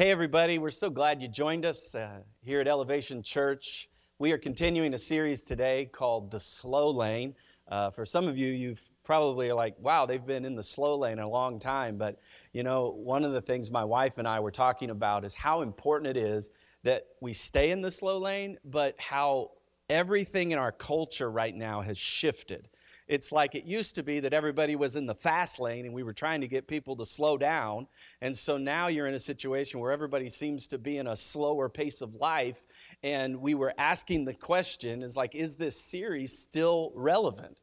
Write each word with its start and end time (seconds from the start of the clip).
Hey, 0.00 0.10
everybody, 0.10 0.56
we're 0.56 0.70
so 0.70 0.88
glad 0.88 1.20
you 1.20 1.28
joined 1.28 1.66
us 1.66 1.94
uh, 1.94 2.22
here 2.40 2.58
at 2.58 2.66
Elevation 2.66 3.22
Church. 3.22 3.86
We 4.18 4.32
are 4.32 4.38
continuing 4.38 4.94
a 4.94 4.98
series 4.98 5.44
today 5.44 5.90
called 5.92 6.30
The 6.30 6.40
Slow 6.40 6.90
Lane. 6.90 7.34
Uh, 7.68 7.90
for 7.90 8.06
some 8.06 8.26
of 8.26 8.38
you, 8.38 8.46
you've 8.46 8.82
probably 9.04 9.52
like, 9.52 9.74
wow, 9.78 10.06
they've 10.06 10.24
been 10.24 10.46
in 10.46 10.54
the 10.54 10.62
slow 10.62 10.96
lane 10.96 11.18
a 11.18 11.28
long 11.28 11.58
time. 11.58 11.98
But, 11.98 12.18
you 12.54 12.62
know, 12.62 12.92
one 12.92 13.24
of 13.24 13.32
the 13.32 13.42
things 13.42 13.70
my 13.70 13.84
wife 13.84 14.16
and 14.16 14.26
I 14.26 14.40
were 14.40 14.50
talking 14.50 14.88
about 14.88 15.22
is 15.22 15.34
how 15.34 15.60
important 15.60 16.16
it 16.16 16.24
is 16.24 16.48
that 16.82 17.04
we 17.20 17.34
stay 17.34 17.70
in 17.70 17.82
the 17.82 17.90
slow 17.90 18.16
lane, 18.16 18.56
but 18.64 18.98
how 18.98 19.50
everything 19.90 20.52
in 20.52 20.58
our 20.58 20.72
culture 20.72 21.30
right 21.30 21.54
now 21.54 21.82
has 21.82 21.98
shifted. 21.98 22.70
It's 23.10 23.32
like 23.32 23.56
it 23.56 23.64
used 23.64 23.96
to 23.96 24.04
be 24.04 24.20
that 24.20 24.32
everybody 24.32 24.76
was 24.76 24.94
in 24.94 25.06
the 25.06 25.16
fast 25.16 25.58
lane 25.58 25.84
and 25.84 25.92
we 25.92 26.04
were 26.04 26.12
trying 26.12 26.42
to 26.42 26.46
get 26.46 26.68
people 26.68 26.94
to 26.94 27.04
slow 27.04 27.36
down. 27.36 27.88
And 28.22 28.36
so 28.36 28.56
now 28.56 28.86
you're 28.86 29.08
in 29.08 29.14
a 29.14 29.18
situation 29.18 29.80
where 29.80 29.90
everybody 29.90 30.28
seems 30.28 30.68
to 30.68 30.78
be 30.78 30.96
in 30.96 31.08
a 31.08 31.16
slower 31.16 31.68
pace 31.68 32.02
of 32.02 32.14
life. 32.14 32.64
And 33.02 33.40
we 33.40 33.56
were 33.56 33.74
asking 33.76 34.26
the 34.26 34.34
question 34.34 35.02
is 35.02 35.16
like, 35.16 35.34
is 35.34 35.56
this 35.56 35.74
series 35.74 36.38
still 36.38 36.92
relevant? 36.94 37.58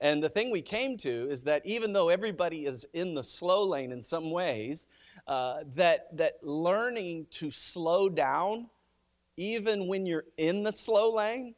And 0.00 0.22
the 0.22 0.30
thing 0.30 0.50
we 0.50 0.62
came 0.62 0.96
to 0.98 1.28
is 1.30 1.42
that 1.42 1.60
even 1.66 1.92
though 1.92 2.08
everybody 2.08 2.64
is 2.64 2.86
in 2.94 3.12
the 3.12 3.24
slow 3.24 3.68
lane 3.68 3.92
in 3.92 4.00
some 4.00 4.30
ways, 4.30 4.86
uh, 5.26 5.58
that, 5.74 6.16
that 6.16 6.42
learning 6.42 7.26
to 7.32 7.50
slow 7.50 8.08
down, 8.08 8.70
even 9.36 9.88
when 9.88 10.06
you're 10.06 10.24
in 10.38 10.62
the 10.62 10.72
slow 10.72 11.12
lane, 11.14 11.54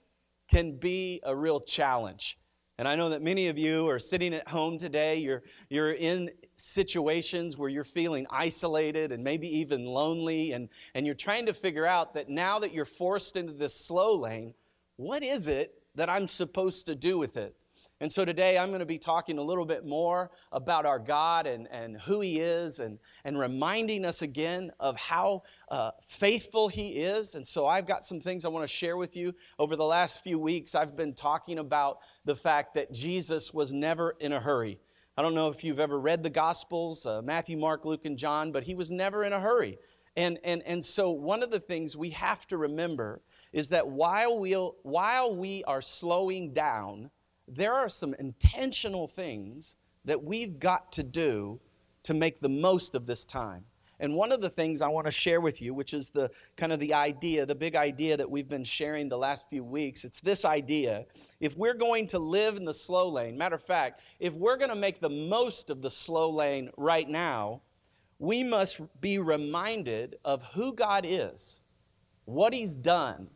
can 0.49 0.77
be 0.77 1.21
a 1.23 1.37
real 1.37 1.61
challenge. 1.61 2.37
And 2.79 2.87
I 2.87 2.95
know 2.95 3.09
that 3.11 3.23
many 3.23 3.49
of 3.49 3.59
you 3.59 3.89
are 3.91 3.99
sitting 3.99 4.33
at 4.33 4.47
home 4.47 4.79
today. 4.79 5.17
You're, 5.17 5.43
you're 5.69 5.93
in 5.93 6.31
situations 6.55 7.59
where 7.59 7.69
you're 7.69 7.83
feeling 7.83 8.25
isolated 8.31 9.11
and 9.11 9.25
maybe 9.25 9.49
even 9.59 9.85
lonely, 9.85 10.53
and, 10.53 10.69
and 10.95 11.05
you're 11.05 11.17
trying 11.17 11.47
to 11.47 11.53
figure 11.53 11.87
out 11.87 12.15
that 12.15 12.29
now 12.29 12.61
that 12.61 12.73
you're 12.73 12.85
forced 12.85 13.37
into 13.37 13.53
this 13.53 13.75
slow 13.75 14.15
lane, 14.17 14.55
what 14.95 15.25
is 15.25 15.49
it 15.49 15.75
that 15.97 16.09
I'm 16.09 16.29
supposed 16.29 16.87
to 16.87 16.95
do 16.95 17.19
with 17.19 17.37
it? 17.37 17.57
And 18.01 18.13
so 18.13 18.25
today 18.25 18.57
I'm 18.57 18.69
going 18.69 18.79
to 18.79 18.87
be 18.87 18.99
talking 18.99 19.39
a 19.39 19.43
little 19.43 19.65
bit 19.65 19.85
more 19.85 20.31
about 20.53 20.87
our 20.87 21.01
God 21.01 21.49
and, 21.49 21.67
and 21.69 22.01
who 22.03 22.21
He 22.21 22.39
is 22.39 22.79
and, 22.79 23.01
and 23.25 23.37
reminding 23.37 24.05
us 24.05 24.23
again 24.23 24.71
of 24.79 24.97
how 24.97 25.43
uh, 25.69 25.91
faithful 26.07 26.69
He 26.69 26.91
is. 26.91 27.35
And 27.35 27.45
so 27.45 27.67
I've 27.67 27.87
got 27.87 28.05
some 28.05 28.21
things 28.21 28.45
I 28.45 28.51
want 28.51 28.63
to 28.63 28.73
share 28.73 28.97
with 28.97 29.17
you. 29.17 29.35
Over 29.59 29.75
the 29.75 29.85
last 29.85 30.23
few 30.23 30.39
weeks, 30.39 30.77
I've 30.77 30.97
been 30.97 31.13
talking 31.13 31.59
about 31.59 31.99
the 32.25 32.37
fact 32.37 32.75
that 32.75 32.93
Jesus 32.93 33.53
was 33.53 33.73
never 33.73 34.15
in 34.21 34.33
a 34.33 34.39
hurry. 34.39 34.79
I 35.17 35.23
don't 35.23 35.35
know 35.35 35.49
if 35.49 35.65
you've 35.65 35.81
ever 35.81 35.99
read 35.99 36.23
the 36.23 36.31
Gospels, 36.31 37.05
uh, 37.05 37.21
Matthew, 37.23 37.59
Mark, 37.59 37.85
Luke, 37.85 38.05
and 38.05 38.17
John, 38.17 38.53
but 38.53 38.63
He 38.63 38.77
was 38.77 38.93
never 38.93 39.25
in 39.25 39.33
a 39.33 39.41
hurry. 39.41 39.77
And, 40.17 40.39
and, 40.45 40.63
and 40.65 40.85
so 40.85 41.11
one 41.11 41.43
of 41.43 41.51
the 41.51 41.59
things 41.59 41.97
we 41.97 42.11
have 42.11 42.47
to 42.49 42.57
remember 42.57 43.23
is 43.53 43.71
that 43.71 43.89
while, 43.89 44.39
we 44.39 44.55
will 44.55 44.77
while 44.83 45.35
we 45.35 45.65
are 45.65 45.81
slowing 45.81 46.53
down, 46.53 47.11
there 47.49 47.73
are 47.73 47.89
some 47.89 48.15
intentional 48.15 49.09
things 49.09 49.77
that 50.05 50.23
we've 50.23 50.59
got 50.59 50.93
to 50.93 51.03
do 51.03 51.61
to 52.05 52.15
make 52.15 52.41
the 52.41 52.49
most 52.49 52.95
of 52.95 53.07
this 53.07 53.25
time. 53.25 53.65
And 54.01 54.15
one 54.15 54.31
of 54.31 54.41
the 54.41 54.49
things 54.49 54.81
I 54.81 54.89
want 54.89 55.07
to 55.07 55.11
share 55.11 55.41
with 55.41 55.61
you, 55.61 55.75
which 55.75 55.93
is 55.93 56.11
the 56.11 56.31
kind 56.57 56.73
of 56.73 56.79
the 56.79 56.95
idea, 56.95 57.47
the 57.47 57.57
big 57.57 57.75
idea 57.75 58.17
that 58.17 58.31
we've 58.31 58.49
been 58.49 58.65
sharing 58.65 59.09
the 59.09 59.19
last 59.19 59.49
few 59.51 59.65
weeks, 59.65 60.05
it's 60.05 60.21
this 60.21 60.45
idea. 60.45 61.07
If 61.41 61.57
we're 61.57 61.75
going 61.75 62.07
to 62.09 62.19
live 62.21 62.57
in 62.57 62.65
the 62.65 62.75
slow 62.75 63.09
lane, 63.09 63.37
matter 63.37 63.57
of 63.57 63.65
fact, 63.65 64.01
if 64.21 64.33
we're 64.35 64.57
going 64.57 64.71
to 64.71 64.77
make 64.77 65.01
the 65.01 65.11
most 65.11 65.69
of 65.69 65.83
the 65.83 65.91
slow 65.91 66.31
lane 66.31 66.71
right 66.77 67.09
now, 67.09 67.63
we 68.21 68.45
must 68.45 68.81
be 69.01 69.19
reminded 69.19 70.17
of 70.25 70.43
who 70.55 70.75
God 70.75 71.05
is, 71.07 71.61
what 72.25 72.53
He's 72.53 72.77
done, 72.77 73.31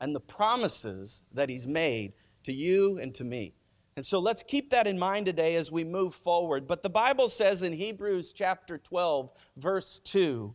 and 0.00 0.14
the 0.14 0.20
promises 0.20 1.22
that 1.32 1.48
He's 1.48 1.66
made 1.66 2.12
to 2.44 2.52
you 2.52 2.98
and 2.98 3.14
to 3.14 3.24
me. 3.24 3.54
And 3.98 4.06
so 4.06 4.20
let's 4.20 4.44
keep 4.44 4.70
that 4.70 4.86
in 4.86 4.96
mind 4.96 5.26
today 5.26 5.56
as 5.56 5.72
we 5.72 5.82
move 5.82 6.14
forward. 6.14 6.68
But 6.68 6.84
the 6.84 6.88
Bible 6.88 7.26
says 7.26 7.64
in 7.64 7.72
Hebrews 7.72 8.32
chapter 8.32 8.78
12, 8.78 9.28
verse 9.56 9.98
2, 9.98 10.54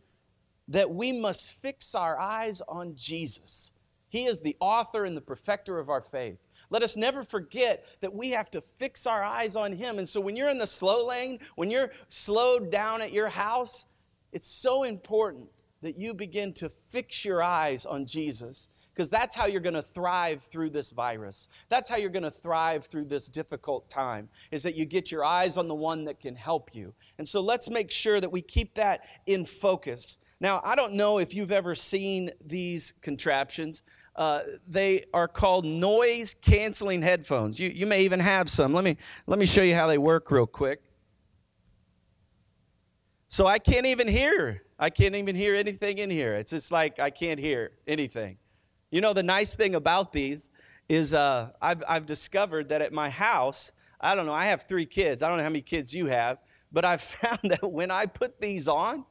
that 0.68 0.90
we 0.90 1.12
must 1.12 1.50
fix 1.60 1.94
our 1.94 2.18
eyes 2.18 2.62
on 2.66 2.96
Jesus. 2.96 3.72
He 4.08 4.24
is 4.24 4.40
the 4.40 4.56
author 4.60 5.04
and 5.04 5.14
the 5.14 5.20
perfecter 5.20 5.78
of 5.78 5.90
our 5.90 6.00
faith. 6.00 6.38
Let 6.70 6.82
us 6.82 6.96
never 6.96 7.22
forget 7.22 7.84
that 8.00 8.14
we 8.14 8.30
have 8.30 8.50
to 8.52 8.62
fix 8.62 9.06
our 9.06 9.22
eyes 9.22 9.56
on 9.56 9.74
Him. 9.74 9.98
And 9.98 10.08
so 10.08 10.22
when 10.22 10.36
you're 10.36 10.48
in 10.48 10.56
the 10.56 10.66
slow 10.66 11.06
lane, 11.06 11.38
when 11.54 11.70
you're 11.70 11.92
slowed 12.08 12.72
down 12.72 13.02
at 13.02 13.12
your 13.12 13.28
house, 13.28 13.84
it's 14.32 14.48
so 14.48 14.84
important 14.84 15.50
that 15.82 15.98
you 15.98 16.14
begin 16.14 16.54
to 16.54 16.70
fix 16.70 17.26
your 17.26 17.42
eyes 17.42 17.84
on 17.84 18.06
Jesus 18.06 18.70
because 18.94 19.10
that's 19.10 19.34
how 19.34 19.46
you're 19.46 19.60
going 19.60 19.74
to 19.74 19.82
thrive 19.82 20.40
through 20.42 20.70
this 20.70 20.92
virus. 20.92 21.48
That's 21.68 21.88
how 21.88 21.96
you're 21.96 22.10
going 22.10 22.22
to 22.22 22.30
thrive 22.30 22.84
through 22.84 23.06
this 23.06 23.28
difficult 23.28 23.90
time, 23.90 24.28
is 24.52 24.62
that 24.62 24.76
you 24.76 24.84
get 24.84 25.10
your 25.10 25.24
eyes 25.24 25.56
on 25.56 25.66
the 25.66 25.74
one 25.74 26.04
that 26.04 26.20
can 26.20 26.36
help 26.36 26.74
you. 26.74 26.94
And 27.18 27.26
so 27.26 27.40
let's 27.40 27.68
make 27.68 27.90
sure 27.90 28.20
that 28.20 28.30
we 28.30 28.40
keep 28.40 28.74
that 28.74 29.00
in 29.26 29.44
focus. 29.44 30.18
Now, 30.40 30.60
I 30.62 30.76
don't 30.76 30.94
know 30.94 31.18
if 31.18 31.34
you've 31.34 31.52
ever 31.52 31.74
seen 31.74 32.30
these 32.44 32.94
contraptions. 33.00 33.82
Uh, 34.14 34.40
they 34.68 35.06
are 35.12 35.26
called 35.26 35.64
noise 35.64 36.36
canceling 36.40 37.02
headphones. 37.02 37.58
You, 37.58 37.70
you 37.70 37.86
may 37.86 38.02
even 38.02 38.20
have 38.20 38.48
some. 38.48 38.72
Let 38.72 38.84
me, 38.84 38.96
let 39.26 39.40
me 39.40 39.46
show 39.46 39.62
you 39.62 39.74
how 39.74 39.88
they 39.88 39.98
work 39.98 40.30
real 40.30 40.46
quick. 40.46 40.82
So 43.26 43.46
I 43.48 43.58
can't 43.58 43.86
even 43.86 44.06
hear. 44.06 44.62
I 44.78 44.90
can't 44.90 45.16
even 45.16 45.34
hear 45.34 45.56
anything 45.56 45.98
in 45.98 46.10
here. 46.10 46.34
It's 46.34 46.52
just 46.52 46.70
like 46.70 47.00
I 47.00 47.10
can't 47.10 47.40
hear 47.40 47.72
anything. 47.88 48.38
You 48.94 49.00
know, 49.00 49.12
the 49.12 49.24
nice 49.24 49.56
thing 49.56 49.74
about 49.74 50.12
these 50.12 50.50
is 50.88 51.14
uh, 51.14 51.50
I've, 51.60 51.82
I've 51.88 52.06
discovered 52.06 52.68
that 52.68 52.80
at 52.80 52.92
my 52.92 53.10
house, 53.10 53.72
I 54.00 54.14
don't 54.14 54.24
know, 54.24 54.32
I 54.32 54.44
have 54.44 54.68
three 54.68 54.86
kids. 54.86 55.20
I 55.20 55.26
don't 55.26 55.36
know 55.38 55.42
how 55.42 55.48
many 55.50 55.62
kids 55.62 55.92
you 55.92 56.06
have, 56.06 56.38
but 56.70 56.84
I've 56.84 57.00
found 57.00 57.40
that 57.42 57.68
when 57.68 57.90
I 57.90 58.06
put 58.06 58.40
these 58.40 58.68
on, 58.68 59.04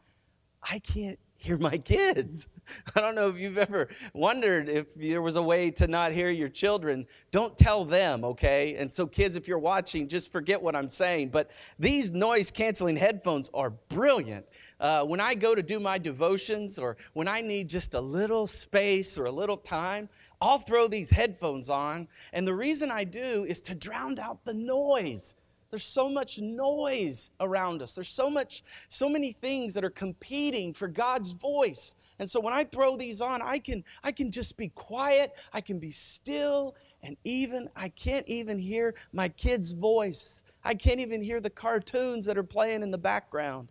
I 0.62 0.80
can't 0.80 1.20
hear 1.44 1.58
my 1.58 1.78
kids. 1.78 2.48
I 2.96 3.02
don't 3.02 3.16
know 3.16 3.28
if 3.28 3.38
you've 3.38 3.58
ever 3.58 3.90
wondered 4.14 4.70
if 4.70 4.96
there 4.96 5.22
was 5.22 5.36
a 5.36 5.42
way 5.42 5.72
to 5.72 5.88
not 5.88 6.14
hear 6.14 6.30
your 6.30 6.48
children. 6.48 7.06
Don't 7.32 7.58
tell 7.58 7.84
them, 7.84 8.24
okay? 8.24 8.78
And 8.78 8.90
so, 8.90 9.06
kids, 9.06 9.36
if 9.36 9.46
you're 9.46 9.60
watching, 9.60 10.08
just 10.08 10.32
forget 10.32 10.62
what 10.62 10.74
I'm 10.74 10.88
saying. 10.88 11.30
But 11.30 11.52
these 11.78 12.14
noise 12.14 12.50
canceling 12.50 12.96
headphones 12.96 13.50
are 13.54 13.72
brilliant. 13.72 14.46
Uh, 14.80 15.04
when 15.04 15.20
I 15.20 15.36
go 15.36 15.54
to 15.54 15.62
do 15.62 15.82
my 15.82 15.98
devotions 15.98 16.80
or 16.80 16.96
when 17.12 17.28
I 17.28 17.42
need 17.42 17.68
just 17.68 17.94
a 17.94 18.02
little 18.02 18.48
space 18.48 19.18
or 19.18 19.26
a 19.26 19.32
little 19.32 19.58
time, 19.58 20.08
I'll 20.40 20.60
throw 20.60 20.88
these 20.88 21.10
headphones 21.10 21.70
on. 21.70 22.08
And 22.32 22.48
the 22.48 22.56
reason 22.56 22.90
I 22.90 23.04
do 23.04 23.44
is 23.46 23.60
to 23.62 23.76
drown 23.76 24.18
out 24.18 24.46
the 24.46 24.54
noise. 24.54 25.36
There's 25.74 25.84
so 25.84 26.08
much 26.08 26.40
noise 26.40 27.32
around 27.40 27.82
us. 27.82 27.96
There's 27.96 28.08
so 28.08 28.30
much, 28.30 28.62
so 28.90 29.10
many 29.10 29.32
things 29.32 29.74
that 29.74 29.84
are 29.84 29.90
competing 29.90 30.72
for 30.72 30.88
God's 30.88 31.32
voice. 31.32 31.96
And 32.20 32.30
so 32.30 32.40
when 32.40 32.54
I 32.54 32.64
throw 32.64 32.96
these 32.96 33.22
on, 33.22 33.42
I 33.42 33.58
can, 33.58 33.84
I 34.04 34.12
can 34.12 34.30
just 34.30 34.56
be 34.56 34.68
quiet. 34.68 35.34
I 35.52 35.62
can 35.62 35.80
be 35.80 35.90
still. 35.90 36.76
And 37.02 37.18
even, 37.24 37.70
I 37.76 37.90
can't 37.90 38.28
even 38.28 38.60
hear 38.60 38.94
my 39.14 39.30
kid's 39.30 39.72
voice. 39.72 40.44
I 40.64 40.76
can't 40.76 41.00
even 41.00 41.24
hear 41.24 41.40
the 41.40 41.50
cartoons 41.50 42.28
that 42.28 42.38
are 42.38 42.44
playing 42.44 42.84
in 42.84 42.92
the 42.92 43.00
background. 43.00 43.70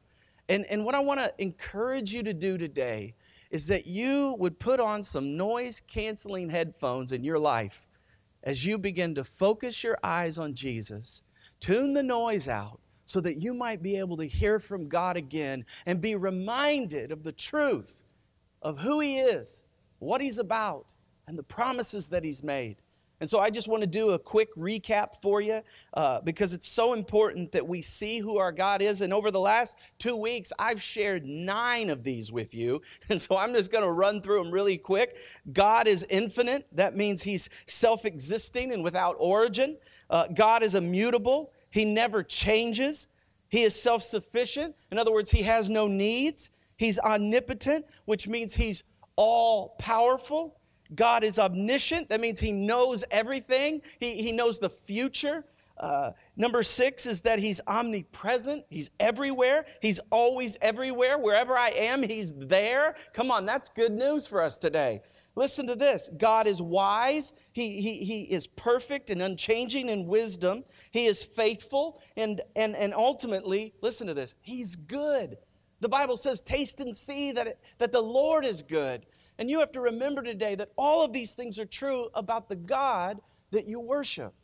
And, 0.49 0.67
and 0.69 0.85
what 0.85 0.97
I 0.97 1.01
want 1.01 1.21
to 1.21 1.33
encourage 1.39 2.13
you 2.13 2.25
to 2.25 2.35
do 2.35 2.59
today 2.59 3.15
is 3.53 3.69
that 3.69 3.87
you 3.87 4.35
would 4.41 4.59
put 4.59 4.81
on 4.81 5.05
some 5.05 5.37
noise 5.37 5.81
canceling 5.81 6.51
headphones 6.51 7.13
in 7.13 7.23
your 7.23 7.39
life 7.39 7.87
as 8.43 8.67
you 8.67 8.77
begin 8.77 9.15
to 9.15 9.23
focus 9.23 9.85
your 9.85 9.99
eyes 10.03 10.37
on 10.37 10.53
Jesus 10.53 11.23
Tune 11.63 11.93
the 11.93 12.03
noise 12.03 12.49
out 12.49 12.81
so 13.05 13.21
that 13.21 13.37
you 13.37 13.55
might 13.55 13.85
be 13.85 13.97
able 13.97 14.17
to 14.17 14.25
hear 14.25 14.59
from 14.59 14.89
God 14.89 15.17
again 15.17 15.65
and 15.87 16.01
be 16.01 16.17
reminded 16.17 17.13
of 17.13 17.23
the 17.23 17.31
truth 17.31 18.03
of 18.63 18.81
who 18.81 18.99
He 18.99 19.21
is, 19.21 19.63
what 20.01 20.21
He's 20.21 20.41
about, 20.41 20.93
and 21.29 21.39
the 21.39 21.45
promises 21.45 22.09
that 22.09 22.25
He's 22.25 22.43
made. 22.43 22.79
And 23.21 23.31
so 23.31 23.39
I 23.39 23.51
just 23.51 23.69
want 23.69 23.83
to 23.83 23.87
do 23.87 24.11
a 24.11 24.19
quick 24.19 24.53
recap 24.57 25.23
for 25.23 25.41
you 25.41 25.61
uh, 25.95 26.21
because 26.23 26.53
it's 26.53 26.69
so 26.69 26.95
important 26.95 27.53
that 27.53 27.65
we 27.65 27.81
see 27.81 28.19
who 28.19 28.39
our 28.39 28.51
God 28.51 28.83
is. 28.83 29.01
And 29.01 29.13
over 29.13 29.31
the 29.31 29.39
last 29.39 29.79
two 29.99 30.17
weeks, 30.17 30.53
I've 30.59 30.83
shared 30.83 31.25
nine 31.25 31.91
of 31.91 32.03
these 32.03 32.33
with 32.33 32.53
you. 32.57 32.83
And 33.09 33.21
so 33.21 33.39
I'm 33.39 33.53
just 33.53 33.71
going 33.71 33.85
to 33.85 33.93
run 33.93 34.21
through 34.21 34.43
them 34.43 34.51
really 34.51 34.79
quick. 34.79 35.17
God 35.53 35.87
is 35.87 36.05
infinite, 36.11 36.67
that 36.73 36.97
means 36.97 37.23
He's 37.23 37.49
self 37.67 38.05
existing 38.05 38.73
and 38.73 38.83
without 38.83 39.15
origin. 39.21 39.77
Uh, 40.13 40.29
God 40.29 40.63
is 40.63 40.77
immutable, 40.77 41.51
He 41.71 41.85
never 41.85 42.23
changes. 42.23 43.09
He 43.49 43.63
is 43.63 43.75
self 43.75 44.03
sufficient. 44.03 44.77
In 44.93 44.99
other 44.99 45.13
words, 45.13 45.31
He 45.31 45.43
has 45.43 45.69
no 45.69 45.89
needs. 45.89 46.51
He's 46.77 46.99
omnipotent, 47.01 47.87
which 48.05 48.29
means 48.29 48.55
He's 48.55 48.85
all 49.17 49.71
powerful. 49.79 50.59
God 50.95 51.25
is 51.25 51.39
omniscient. 51.39 52.11
That 52.11 52.21
means 52.21 52.39
He 52.39 52.53
knows 52.53 53.05
everything, 53.11 53.81
He, 53.99 54.23
he 54.23 54.33
knows 54.33 54.61
the 54.61 54.71
future. 54.71 55.45
Uh, 55.79 56.13
number 56.37 56.63
six 56.63 57.07
is 57.07 57.23
that 57.23 57.41
he's 57.41 57.61
omnipresent. 57.67 58.65
He's 58.71 58.91
everywhere. 59.01 59.65
He's 59.81 59.99
always 60.11 60.57
everywhere. 60.63 61.19
Wherever 61.19 61.55
I 61.55 61.71
am, 61.71 62.05
he's 62.05 62.33
there. 62.35 62.95
Come 63.13 63.33
on, 63.33 63.47
that's 63.47 63.69
good 63.69 63.91
news 63.91 64.29
for 64.29 64.41
us 64.41 64.59
today. 64.59 65.03
Listen 65.35 65.67
to 65.67 65.75
this 65.75 66.11
God 66.17 66.47
is 66.47 66.61
wise, 66.61 67.33
he, 67.53 67.81
he, 67.81 68.05
he 68.05 68.23
is 68.25 68.47
perfect 68.47 69.11
and 69.11 69.23
unchanging 69.23 69.89
in 69.89 70.07
wisdom, 70.07 70.65
He 70.91 71.07
is 71.07 71.25
faithful, 71.25 72.01
and, 72.17 72.41
and, 72.55 72.77
and 72.77 72.93
ultimately, 72.93 73.75
listen 73.81 74.07
to 74.09 74.15
this, 74.15 74.37
He's 74.41 74.77
good. 74.77 75.37
The 75.81 75.89
Bible 75.89 76.17
says, 76.17 76.41
Taste 76.43 76.81
and 76.81 76.97
see 76.97 77.33
that, 77.33 77.47
it, 77.47 77.59
that 77.79 77.93
the 77.93 78.01
Lord 78.01 78.45
is 78.45 78.63
good. 78.63 79.07
And 79.39 79.51
you 79.51 79.59
have 79.61 79.73
to 79.73 79.81
remember 79.81 80.23
today 80.23 80.55
that 80.55 80.71
all 80.77 81.05
of 81.05 81.13
these 81.13 81.35
things 81.35 81.59
are 81.59 81.67
true 81.67 82.09
about 82.15 82.49
the 82.49 82.57
God 82.57 83.19
that 83.51 83.67
you 83.67 83.81
worship. 83.81 84.35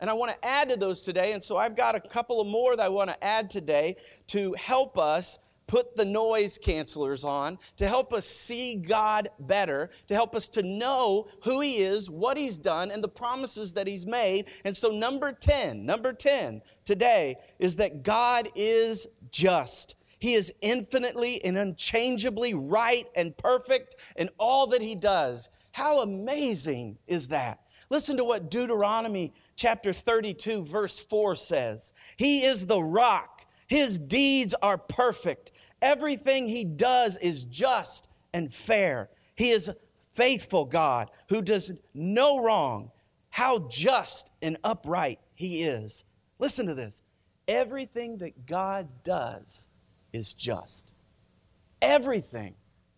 And 0.00 0.10
I 0.10 0.12
want 0.12 0.32
to 0.32 0.46
add 0.46 0.68
to 0.68 0.76
those 0.76 1.02
today. 1.02 1.32
And 1.32 1.42
so 1.42 1.56
I've 1.56 1.76
got 1.76 1.94
a 1.94 2.00
couple 2.00 2.40
of 2.40 2.46
more 2.46 2.76
that 2.76 2.84
I 2.84 2.88
want 2.88 3.08
to 3.08 3.24
add 3.24 3.48
today 3.48 3.96
to 4.28 4.54
help 4.58 4.98
us 4.98 5.38
put 5.66 5.96
the 5.96 6.04
noise 6.04 6.58
cancelers 6.58 7.24
on, 7.24 7.58
to 7.76 7.88
help 7.88 8.12
us 8.12 8.26
see 8.26 8.74
God 8.74 9.28
better, 9.40 9.90
to 10.08 10.14
help 10.14 10.34
us 10.34 10.48
to 10.50 10.62
know 10.62 11.28
who 11.42 11.60
He 11.60 11.78
is, 11.78 12.10
what 12.10 12.36
He's 12.36 12.58
done, 12.58 12.90
and 12.90 13.02
the 13.02 13.08
promises 13.08 13.72
that 13.74 13.86
He's 13.86 14.06
made. 14.06 14.46
And 14.64 14.76
so, 14.76 14.90
number 14.90 15.32
10, 15.32 15.84
number 15.84 16.12
10 16.12 16.62
today 16.84 17.36
is 17.58 17.76
that 17.76 18.02
God 18.02 18.48
is 18.54 19.06
just. 19.30 19.96
He 20.18 20.34
is 20.34 20.54
infinitely 20.62 21.44
and 21.44 21.58
unchangeably 21.58 22.54
right 22.54 23.06
and 23.14 23.36
perfect 23.36 23.96
in 24.16 24.30
all 24.38 24.66
that 24.68 24.80
He 24.80 24.94
does. 24.94 25.48
How 25.72 26.00
amazing 26.00 26.98
is 27.06 27.28
that? 27.28 27.60
Listen 27.90 28.16
to 28.16 28.24
what 28.24 28.50
Deuteronomy 28.50 29.34
chapter 29.56 29.92
32, 29.92 30.64
verse 30.64 30.98
4 30.98 31.34
says 31.34 31.92
He 32.16 32.44
is 32.44 32.66
the 32.66 32.80
rock. 32.80 33.42
His 33.66 33.98
deeds 33.98 34.54
are 34.62 34.78
perfect. 34.78 35.52
Everything 35.84 36.46
he 36.46 36.64
does 36.64 37.18
is 37.18 37.44
just 37.44 38.08
and 38.32 38.50
fair. 38.50 39.10
He 39.34 39.50
is 39.50 39.70
faithful 40.12 40.64
God 40.64 41.10
who 41.28 41.42
does 41.42 41.72
no 41.92 42.42
wrong. 42.42 42.90
How 43.28 43.68
just 43.68 44.32
and 44.40 44.56
upright 44.64 45.20
he 45.34 45.62
is. 45.62 46.06
Listen 46.38 46.66
to 46.68 46.74
this. 46.74 47.02
Everything 47.46 48.16
that 48.18 48.46
God 48.46 48.88
does 49.02 49.68
is 50.14 50.32
just. 50.32 50.94
Everything. 51.82 52.54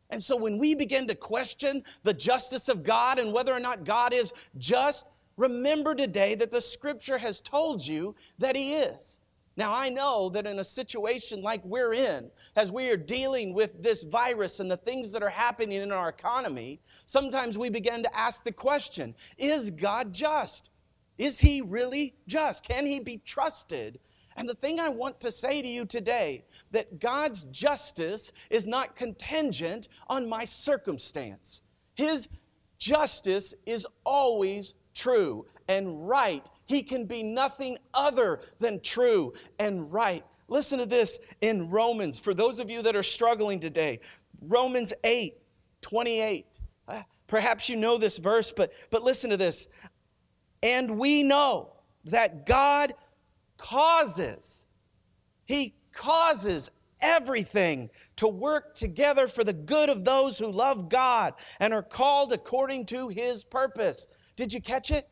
And 0.09 0.23
so 0.23 0.37
when 0.37 0.57
we 0.57 0.77
begin 0.77 1.09
to 1.09 1.17
question 1.17 1.83
the 2.05 2.15
justice 2.15 2.69
of 2.69 2.85
God 2.85 3.19
and 3.19 3.33
whether 3.33 3.53
or 3.53 3.59
not 3.59 3.83
God 3.83 4.15
is 4.15 4.33
just, 4.59 5.09
remember 5.37 5.97
today 5.97 6.37
that 6.37 6.53
the 6.53 6.61
scripture 6.61 7.19
has 7.19 7.41
told 7.41 7.85
you 7.85 8.15
that 8.39 8.55
he 8.55 8.75
is. 8.75 9.19
Now, 9.57 9.73
I 9.73 9.89
know 9.89 10.29
that 10.31 10.47
in 10.47 10.59
a 10.59 10.65
situation 10.65 11.41
like 11.41 11.65
we're 11.65 11.95
in, 11.95 12.31
as 12.57 12.71
we 12.71 12.91
are 12.91 12.97
dealing 12.97 13.55
with 13.55 13.83
this 13.83 14.05
virus 14.05 14.61
and 14.61 14.71
the 14.71 14.77
things 14.77 15.13
that 15.13 15.23
are 15.23 15.31
happening 15.31 15.81
in 15.81 15.93
our 15.93 16.11
economy, 16.11 16.81
sometimes 17.07 17.57
we 17.57 17.71
begin 17.71 18.03
to 18.03 18.17
ask 18.17 18.45
the 18.45 18.53
question 18.53 19.15
Is 19.39 19.71
God 19.71 20.13
just? 20.13 20.71
Is 21.17 21.41
He 21.41 21.63
really 21.63 22.15
just? 22.27 22.69
Can 22.69 22.85
He 22.85 23.01
be 23.01 23.17
trusted? 23.25 23.99
And 24.37 24.47
the 24.47 24.55
thing 24.55 24.79
I 24.79 24.91
want 24.91 25.21
to 25.21 25.33
say 25.33 25.63
to 25.63 25.69
you 25.69 25.87
today 25.87 26.45
that 26.73 27.01
God's 27.01 27.47
justice 27.47 28.33
is 28.51 28.67
not 28.67 28.95
contingent 28.95 29.89
on 30.09 30.29
my 30.29 30.45
circumstance. 30.45 31.63
His 31.95 32.29
justice 32.79 33.55
is 33.65 33.87
always 34.05 34.75
true 34.95 35.47
and 35.69 36.09
right 36.09 36.49
he 36.67 36.83
can 36.83 37.07
be 37.07 37.23
nothing 37.23 37.79
other 37.95 38.41
than 38.59 38.81
true 38.81 39.33
and 39.59 39.93
right. 39.93 40.25
Listen 40.49 40.79
to 40.81 40.87
this 40.87 41.19
in 41.41 41.71
Romans, 41.71 42.19
for 42.19 42.35
those 42.35 42.61
of 42.61 42.69
you 42.69 42.83
that 42.83 42.95
are 42.95 43.03
struggling 43.03 43.59
today. 43.59 44.01
Romans 44.41 44.93
8, 45.03 45.35
28. 45.81 46.47
Uh, 46.87 47.03
perhaps 47.27 47.69
you 47.69 47.77
know 47.77 47.99
this 47.99 48.19
verse, 48.19 48.53
but, 48.53 48.73
but 48.91 49.03
listen 49.03 49.31
to 49.31 49.37
this. 49.37 49.69
And 50.63 50.99
we 50.99 51.23
know 51.23 51.73
that 52.05 52.47
God 52.47 52.95
causes, 53.57 54.67
He 55.47 55.75
causes 55.93 56.71
everything 57.01 57.91
to 58.17 58.29
work 58.29 58.75
together 58.75 59.29
for 59.29 59.45
the 59.45 59.53
good 59.53 59.89
of 59.89 60.05
those 60.05 60.39
who 60.39 60.51
love 60.51 60.89
God 60.89 61.35
and 61.61 61.73
are 61.75 61.83
called 61.83 62.33
according 62.33 62.87
to 62.87 63.09
His 63.09 63.45
purpose. 63.45 64.07
Did 64.37 64.53
you 64.53 64.61
catch 64.61 64.91
it? 64.91 65.09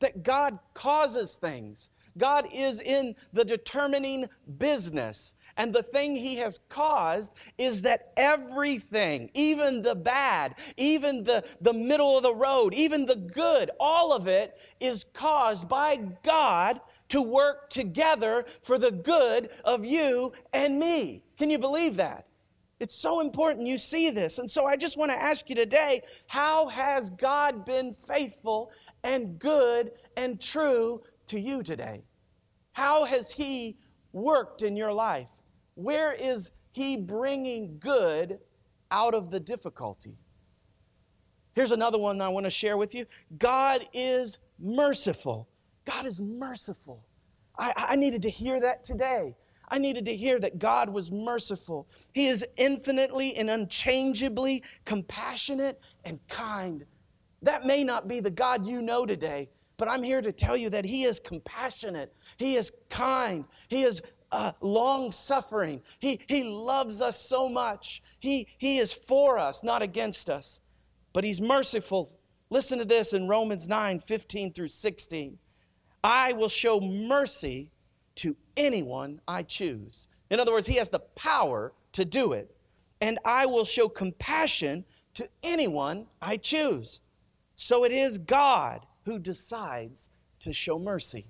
That 0.00 0.22
God 0.22 0.58
causes 0.74 1.36
things. 1.36 1.90
God 2.16 2.46
is 2.52 2.80
in 2.80 3.14
the 3.32 3.44
determining 3.44 4.28
business. 4.58 5.34
And 5.56 5.72
the 5.72 5.82
thing 5.82 6.16
He 6.16 6.36
has 6.36 6.60
caused 6.68 7.34
is 7.56 7.82
that 7.82 8.12
everything, 8.16 9.30
even 9.34 9.82
the 9.82 9.94
bad, 9.94 10.56
even 10.76 11.22
the, 11.22 11.44
the 11.60 11.72
middle 11.72 12.16
of 12.16 12.22
the 12.22 12.34
road, 12.34 12.74
even 12.74 13.06
the 13.06 13.16
good, 13.16 13.70
all 13.80 14.12
of 14.12 14.26
it 14.26 14.56
is 14.80 15.04
caused 15.14 15.68
by 15.68 15.96
God 16.22 16.80
to 17.08 17.22
work 17.22 17.70
together 17.70 18.44
for 18.62 18.78
the 18.78 18.90
good 18.90 19.50
of 19.64 19.84
you 19.84 20.32
and 20.52 20.78
me. 20.78 21.22
Can 21.38 21.50
you 21.50 21.58
believe 21.58 21.96
that? 21.96 22.26
It's 22.80 22.94
so 22.94 23.20
important 23.20 23.66
you 23.66 23.78
see 23.78 24.10
this. 24.10 24.38
And 24.38 24.48
so 24.48 24.64
I 24.64 24.76
just 24.76 24.96
want 24.96 25.10
to 25.10 25.20
ask 25.20 25.48
you 25.50 25.56
today 25.56 26.02
how 26.28 26.68
has 26.68 27.10
God 27.10 27.64
been 27.64 27.92
faithful 27.92 28.70
and 29.04 29.38
good 29.38 29.92
and 30.16 30.40
true 30.40 31.02
to 31.26 31.38
you 31.38 31.62
today? 31.62 32.04
How 32.72 33.04
has 33.04 33.30
He 33.30 33.78
worked 34.12 34.62
in 34.62 34.76
your 34.76 34.92
life? 34.92 35.30
Where 35.74 36.12
is 36.12 36.50
He 36.72 36.96
bringing 36.96 37.78
good 37.78 38.38
out 38.90 39.14
of 39.14 39.30
the 39.30 39.40
difficulty? 39.40 40.16
Here's 41.54 41.72
another 41.72 41.98
one 41.98 42.20
I 42.20 42.28
want 42.28 42.44
to 42.44 42.50
share 42.50 42.76
with 42.76 42.94
you 42.94 43.06
God 43.36 43.80
is 43.92 44.38
merciful. 44.58 45.48
God 45.84 46.06
is 46.06 46.20
merciful. 46.20 47.04
I, 47.58 47.72
I 47.76 47.96
needed 47.96 48.22
to 48.22 48.30
hear 48.30 48.60
that 48.60 48.84
today. 48.84 49.34
I 49.70 49.78
needed 49.78 50.04
to 50.06 50.16
hear 50.16 50.38
that 50.38 50.58
God 50.58 50.88
was 50.88 51.12
merciful. 51.12 51.88
He 52.12 52.28
is 52.28 52.46
infinitely 52.56 53.34
and 53.36 53.50
unchangeably 53.50 54.62
compassionate 54.84 55.80
and 56.04 56.20
kind 56.28 56.84
that 57.42 57.64
may 57.64 57.84
not 57.84 58.08
be 58.08 58.20
the 58.20 58.30
God 58.30 58.66
you 58.66 58.82
know 58.82 59.06
today, 59.06 59.48
but 59.76 59.88
I'm 59.88 60.02
here 60.02 60.20
to 60.20 60.32
tell 60.32 60.56
you 60.56 60.70
that 60.70 60.84
He 60.84 61.04
is 61.04 61.20
compassionate, 61.20 62.12
He 62.36 62.54
is 62.56 62.72
kind, 62.88 63.44
He 63.68 63.82
is 63.82 64.02
uh, 64.30 64.52
long 64.60 65.10
suffering. 65.10 65.82
He, 66.00 66.20
he 66.26 66.44
loves 66.44 67.00
us 67.00 67.18
so 67.18 67.48
much. 67.48 68.02
He, 68.20 68.46
he 68.58 68.78
is 68.78 68.92
for 68.92 69.38
us, 69.38 69.62
not 69.64 69.82
against 69.82 70.28
us. 70.28 70.60
But 71.12 71.24
He's 71.24 71.40
merciful. 71.40 72.10
Listen 72.50 72.78
to 72.78 72.84
this 72.84 73.12
in 73.12 73.28
Romans 73.28 73.68
9 73.68 74.00
15 74.00 74.52
through 74.52 74.68
16. 74.68 75.38
I 76.04 76.32
will 76.32 76.48
show 76.48 76.80
mercy 76.80 77.70
to 78.16 78.36
anyone 78.56 79.20
I 79.26 79.42
choose. 79.42 80.08
In 80.30 80.40
other 80.40 80.52
words, 80.52 80.66
He 80.66 80.76
has 80.76 80.90
the 80.90 81.00
power 81.00 81.72
to 81.92 82.04
do 82.04 82.32
it. 82.32 82.54
And 83.00 83.18
I 83.24 83.46
will 83.46 83.64
show 83.64 83.88
compassion 83.88 84.84
to 85.14 85.28
anyone 85.42 86.06
I 86.20 86.36
choose. 86.36 87.00
So 87.60 87.82
it 87.82 87.90
is 87.90 88.18
God 88.18 88.86
who 89.04 89.18
decides 89.18 90.10
to 90.38 90.52
show 90.52 90.78
mercy. 90.78 91.26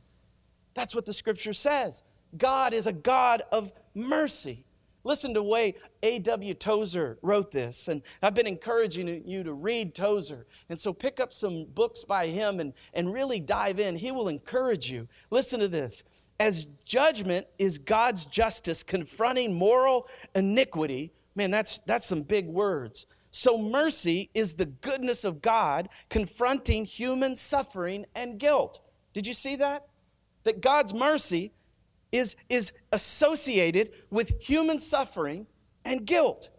That's 0.74 0.94
what 0.94 1.06
the 1.06 1.14
scripture 1.14 1.54
says. 1.54 2.02
God 2.36 2.74
is 2.74 2.86
a 2.86 2.92
God 2.92 3.40
of 3.50 3.72
mercy. 3.94 4.66
Listen 5.04 5.32
to 5.32 5.40
the 5.40 5.44
way 5.44 5.74
A.W. 6.02 6.52
Tozer 6.52 7.16
wrote 7.22 7.50
this, 7.50 7.88
and 7.88 8.02
I've 8.22 8.34
been 8.34 8.46
encouraging 8.46 9.26
you 9.26 9.42
to 9.42 9.54
read 9.54 9.94
Tozer. 9.94 10.44
And 10.68 10.78
so 10.78 10.92
pick 10.92 11.18
up 11.18 11.32
some 11.32 11.64
books 11.64 12.04
by 12.04 12.26
him 12.26 12.60
and, 12.60 12.74
and 12.92 13.10
really 13.10 13.40
dive 13.40 13.80
in. 13.80 13.96
He 13.96 14.12
will 14.12 14.28
encourage 14.28 14.90
you. 14.90 15.08
Listen 15.30 15.60
to 15.60 15.68
this. 15.68 16.04
As 16.38 16.66
judgment 16.84 17.46
is 17.58 17.78
God's 17.78 18.26
justice 18.26 18.82
confronting 18.82 19.54
moral 19.54 20.06
iniquity, 20.34 21.10
man, 21.34 21.50
that's, 21.50 21.78
that's 21.86 22.04
some 22.04 22.20
big 22.20 22.46
words. 22.46 23.06
So, 23.30 23.58
mercy 23.58 24.30
is 24.34 24.54
the 24.54 24.66
goodness 24.66 25.24
of 25.24 25.42
God 25.42 25.88
confronting 26.08 26.84
human 26.84 27.36
suffering 27.36 28.06
and 28.14 28.38
guilt. 28.38 28.80
Did 29.12 29.26
you 29.26 29.34
see 29.34 29.56
that? 29.56 29.86
That 30.44 30.60
God's 30.60 30.94
mercy 30.94 31.52
is, 32.10 32.36
is 32.48 32.72
associated 32.92 33.90
with 34.10 34.40
human 34.40 34.78
suffering 34.78 35.46
and 35.84 36.06
guilt. 36.06 36.50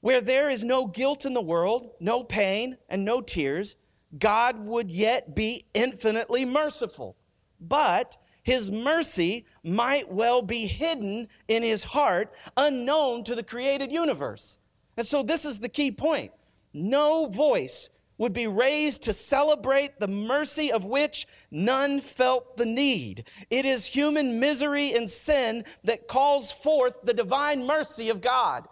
Where 0.00 0.20
there 0.20 0.48
is 0.48 0.64
no 0.64 0.86
guilt 0.86 1.24
in 1.24 1.34
the 1.34 1.42
world, 1.42 1.90
no 2.00 2.22
pain, 2.22 2.78
and 2.88 3.04
no 3.04 3.20
tears, 3.20 3.76
God 4.18 4.58
would 4.58 4.90
yet 4.90 5.34
be 5.34 5.64
infinitely 5.74 6.44
merciful. 6.44 7.16
But 7.60 8.16
his 8.42 8.70
mercy 8.70 9.44
might 9.62 10.10
well 10.10 10.40
be 10.40 10.66
hidden 10.66 11.28
in 11.48 11.62
his 11.62 11.84
heart, 11.84 12.32
unknown 12.56 13.24
to 13.24 13.34
the 13.34 13.42
created 13.42 13.92
universe. 13.92 14.58
And 15.00 15.06
so 15.06 15.22
this 15.22 15.46
is 15.46 15.60
the 15.60 15.70
key 15.70 15.92
point. 15.92 16.30
No 16.74 17.26
voice 17.26 17.88
would 18.18 18.34
be 18.34 18.46
raised 18.46 19.04
to 19.04 19.14
celebrate 19.14 19.98
the 19.98 20.06
mercy 20.06 20.70
of 20.70 20.84
which 20.84 21.26
none 21.50 22.00
felt 22.00 22.58
the 22.58 22.66
need. 22.66 23.24
It 23.48 23.64
is 23.64 23.86
human 23.86 24.38
misery 24.38 24.92
and 24.92 25.08
sin 25.08 25.64
that 25.84 26.06
calls 26.06 26.52
forth 26.52 26.98
the 27.02 27.14
divine 27.14 27.66
mercy 27.66 28.10
of 28.10 28.20
God. 28.20 28.68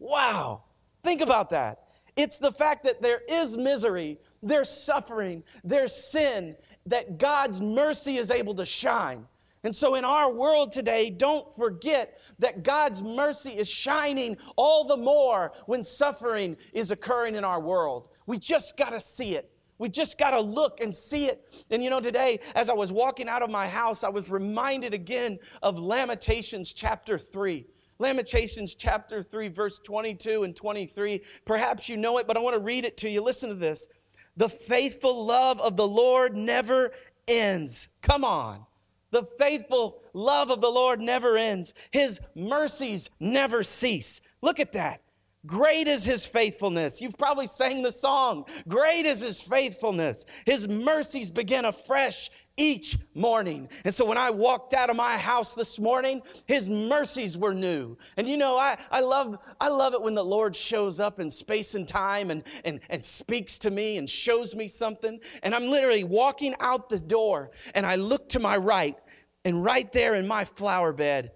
Wow. 0.00 0.64
Think 1.04 1.20
about 1.20 1.50
that. 1.50 1.84
It's 2.16 2.38
the 2.38 2.50
fact 2.50 2.82
that 2.82 3.00
there 3.00 3.20
is 3.30 3.56
misery, 3.56 4.18
there's 4.42 4.68
suffering, 4.68 5.44
there's 5.62 5.94
sin, 5.94 6.56
that 6.86 7.18
God's 7.18 7.60
mercy 7.60 8.16
is 8.16 8.32
able 8.32 8.56
to 8.56 8.64
shine. 8.64 9.28
And 9.64 9.74
so, 9.74 9.94
in 9.96 10.04
our 10.04 10.32
world 10.32 10.72
today, 10.72 11.10
don't 11.10 11.54
forget 11.54 12.20
that 12.38 12.62
God's 12.62 13.02
mercy 13.02 13.50
is 13.50 13.68
shining 13.68 14.36
all 14.56 14.84
the 14.84 14.96
more 14.96 15.52
when 15.66 15.82
suffering 15.82 16.56
is 16.72 16.90
occurring 16.90 17.34
in 17.34 17.44
our 17.44 17.60
world. 17.60 18.08
We 18.26 18.38
just 18.38 18.76
got 18.76 18.90
to 18.90 19.00
see 19.00 19.34
it. 19.34 19.50
We 19.78 19.88
just 19.88 20.18
got 20.18 20.32
to 20.32 20.40
look 20.40 20.80
and 20.80 20.94
see 20.94 21.26
it. 21.26 21.66
And 21.70 21.82
you 21.82 21.90
know, 21.90 22.00
today, 22.00 22.40
as 22.54 22.68
I 22.68 22.74
was 22.74 22.92
walking 22.92 23.28
out 23.28 23.42
of 23.42 23.50
my 23.50 23.68
house, 23.68 24.04
I 24.04 24.08
was 24.08 24.30
reminded 24.30 24.92
again 24.94 25.38
of 25.62 25.78
Lamentations 25.78 26.72
chapter 26.72 27.16
3. 27.16 27.66
Lamentations 28.00 28.76
chapter 28.76 29.22
3, 29.22 29.48
verse 29.48 29.80
22 29.80 30.44
and 30.44 30.54
23. 30.54 31.20
Perhaps 31.44 31.88
you 31.88 31.96
know 31.96 32.18
it, 32.18 32.28
but 32.28 32.36
I 32.36 32.40
want 32.40 32.56
to 32.56 32.62
read 32.62 32.84
it 32.84 32.96
to 32.98 33.10
you. 33.10 33.22
Listen 33.22 33.48
to 33.48 33.56
this. 33.56 33.88
The 34.36 34.48
faithful 34.48 35.24
love 35.24 35.60
of 35.60 35.76
the 35.76 35.86
Lord 35.86 36.36
never 36.36 36.92
ends. 37.26 37.88
Come 38.02 38.24
on. 38.24 38.67
The 39.10 39.24
faithful 39.38 40.02
love 40.12 40.50
of 40.50 40.60
the 40.60 40.70
Lord 40.70 41.00
never 41.00 41.36
ends. 41.36 41.74
His 41.90 42.20
mercies 42.34 43.10
never 43.20 43.62
cease. 43.62 44.20
Look 44.42 44.60
at 44.60 44.72
that. 44.72 45.02
Great 45.46 45.86
is 45.86 46.04
his 46.04 46.26
faithfulness. 46.26 47.00
You've 47.00 47.16
probably 47.16 47.46
sang 47.46 47.82
the 47.82 47.92
song. 47.92 48.44
Great 48.66 49.06
is 49.06 49.20
his 49.20 49.40
faithfulness. 49.40 50.26
His 50.44 50.68
mercies 50.68 51.30
begin 51.30 51.64
afresh 51.64 52.28
each 52.58 52.98
morning. 53.14 53.68
And 53.84 53.94
so 53.94 54.04
when 54.04 54.18
I 54.18 54.30
walked 54.30 54.74
out 54.74 54.90
of 54.90 54.96
my 54.96 55.16
house 55.16 55.54
this 55.54 55.78
morning, 55.78 56.20
his 56.46 56.68
mercies 56.68 57.38
were 57.38 57.54
new. 57.54 57.96
And 58.16 58.28
you 58.28 58.36
know, 58.36 58.58
I, 58.58 58.76
I 58.90 59.00
love 59.00 59.38
I 59.60 59.68
love 59.68 59.94
it 59.94 60.02
when 60.02 60.14
the 60.14 60.24
Lord 60.24 60.54
shows 60.54 61.00
up 61.00 61.20
in 61.20 61.30
space 61.30 61.74
and 61.74 61.88
time 61.88 62.30
and, 62.30 62.42
and, 62.64 62.80
and 62.90 63.02
speaks 63.04 63.58
to 63.60 63.70
me 63.70 63.96
and 63.96 64.10
shows 64.10 64.54
me 64.54 64.68
something. 64.68 65.20
And 65.42 65.54
I'm 65.54 65.68
literally 65.68 66.04
walking 66.04 66.54
out 66.60 66.90
the 66.90 66.98
door 66.98 67.50
and 67.74 67.86
I 67.86 67.94
look 67.94 68.28
to 68.30 68.40
my 68.40 68.56
right, 68.56 68.96
and 69.44 69.64
right 69.64 69.90
there 69.92 70.14
in 70.14 70.26
my 70.26 70.44
flower 70.44 70.92
bed 70.92 71.32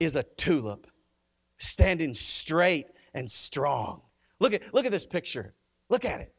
is 0.00 0.16
a 0.16 0.22
tulip 0.22 0.86
standing 1.58 2.14
straight 2.14 2.86
and 3.14 3.30
strong. 3.30 4.02
Look 4.40 4.52
at, 4.52 4.72
look 4.72 4.86
at 4.86 4.92
this 4.92 5.06
picture. 5.06 5.54
Look 5.90 6.04
at 6.04 6.20
it 6.20 6.32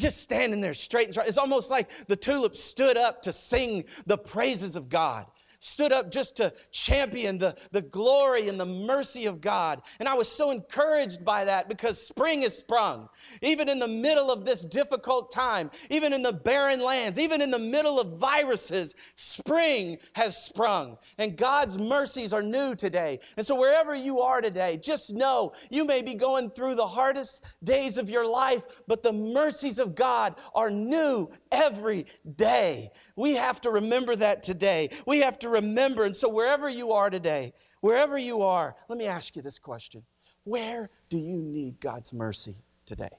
just 0.00 0.22
standing 0.22 0.60
there 0.60 0.74
straight 0.74 1.04
and 1.04 1.12
strong. 1.14 1.26
It's 1.26 1.38
almost 1.38 1.70
like 1.70 1.90
the 2.06 2.16
tulip 2.16 2.56
stood 2.56 2.96
up 2.96 3.22
to 3.22 3.32
sing 3.32 3.84
the 4.06 4.18
praises 4.18 4.76
of 4.76 4.88
God 4.88 5.26
stood 5.60 5.92
up 5.92 6.10
just 6.10 6.36
to 6.36 6.52
champion 6.70 7.38
the, 7.38 7.56
the 7.72 7.82
glory 7.82 8.48
and 8.48 8.58
the 8.58 8.66
mercy 8.66 9.26
of 9.26 9.40
God. 9.40 9.82
And 9.98 10.08
I 10.08 10.14
was 10.14 10.28
so 10.28 10.50
encouraged 10.50 11.24
by 11.24 11.44
that 11.44 11.68
because 11.68 12.00
spring 12.00 12.42
has 12.42 12.56
sprung. 12.56 13.08
Even 13.42 13.68
in 13.68 13.78
the 13.78 13.88
middle 13.88 14.30
of 14.30 14.44
this 14.44 14.64
difficult 14.64 15.30
time, 15.30 15.70
even 15.90 16.12
in 16.12 16.22
the 16.22 16.32
barren 16.32 16.80
lands, 16.80 17.18
even 17.18 17.42
in 17.42 17.50
the 17.50 17.58
middle 17.58 18.00
of 18.00 18.18
viruses, 18.18 18.94
spring 19.14 19.98
has 20.14 20.36
sprung. 20.36 20.96
And 21.18 21.36
God's 21.36 21.78
mercies 21.78 22.32
are 22.32 22.42
new 22.42 22.74
today. 22.74 23.20
And 23.36 23.44
so 23.44 23.58
wherever 23.58 23.94
you 23.94 24.20
are 24.20 24.40
today, 24.40 24.76
just 24.76 25.14
know 25.14 25.52
you 25.70 25.84
may 25.84 26.02
be 26.02 26.14
going 26.14 26.50
through 26.50 26.74
the 26.76 26.86
hardest 26.86 27.44
days 27.62 27.98
of 27.98 28.10
your 28.10 28.28
life, 28.28 28.62
but 28.86 29.02
the 29.02 29.12
mercies 29.12 29.78
of 29.78 29.94
God 29.94 30.36
are 30.54 30.70
new 30.70 31.30
every 31.50 32.06
day. 32.36 32.90
We 33.18 33.34
have 33.34 33.60
to 33.62 33.70
remember 33.70 34.14
that 34.14 34.44
today. 34.44 34.90
We 35.04 35.22
have 35.22 35.40
to 35.40 35.48
remember. 35.48 36.04
And 36.04 36.14
so, 36.14 36.32
wherever 36.32 36.68
you 36.68 36.92
are 36.92 37.10
today, 37.10 37.52
wherever 37.80 38.16
you 38.16 38.42
are, 38.42 38.76
let 38.88 38.96
me 38.96 39.06
ask 39.06 39.34
you 39.34 39.42
this 39.42 39.58
question 39.58 40.04
Where 40.44 40.88
do 41.08 41.18
you 41.18 41.42
need 41.42 41.80
God's 41.80 42.14
mercy 42.14 42.62
today? 42.86 43.10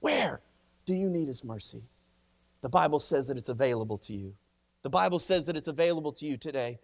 Where 0.00 0.42
do 0.84 0.92
you 0.92 1.08
need 1.08 1.28
His 1.28 1.42
mercy? 1.42 1.84
The 2.60 2.68
Bible 2.68 2.98
says 2.98 3.28
that 3.28 3.38
it's 3.38 3.48
available 3.48 3.96
to 3.98 4.12
you. 4.12 4.34
The 4.82 4.90
Bible 4.90 5.18
says 5.18 5.46
that 5.46 5.56
it's 5.56 5.68
available 5.68 6.12
to 6.12 6.26
you 6.26 6.36
today. 6.36 6.78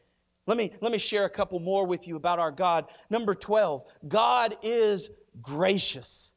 Let 0.46 0.56
me, 0.56 0.72
let 0.80 0.90
me 0.90 0.98
share 0.98 1.26
a 1.26 1.30
couple 1.30 1.60
more 1.60 1.86
with 1.86 2.08
you 2.08 2.16
about 2.16 2.38
our 2.38 2.50
God. 2.50 2.86
Number 3.10 3.34
12, 3.34 3.84
God 4.08 4.56
is 4.62 5.10
gracious. 5.40 6.34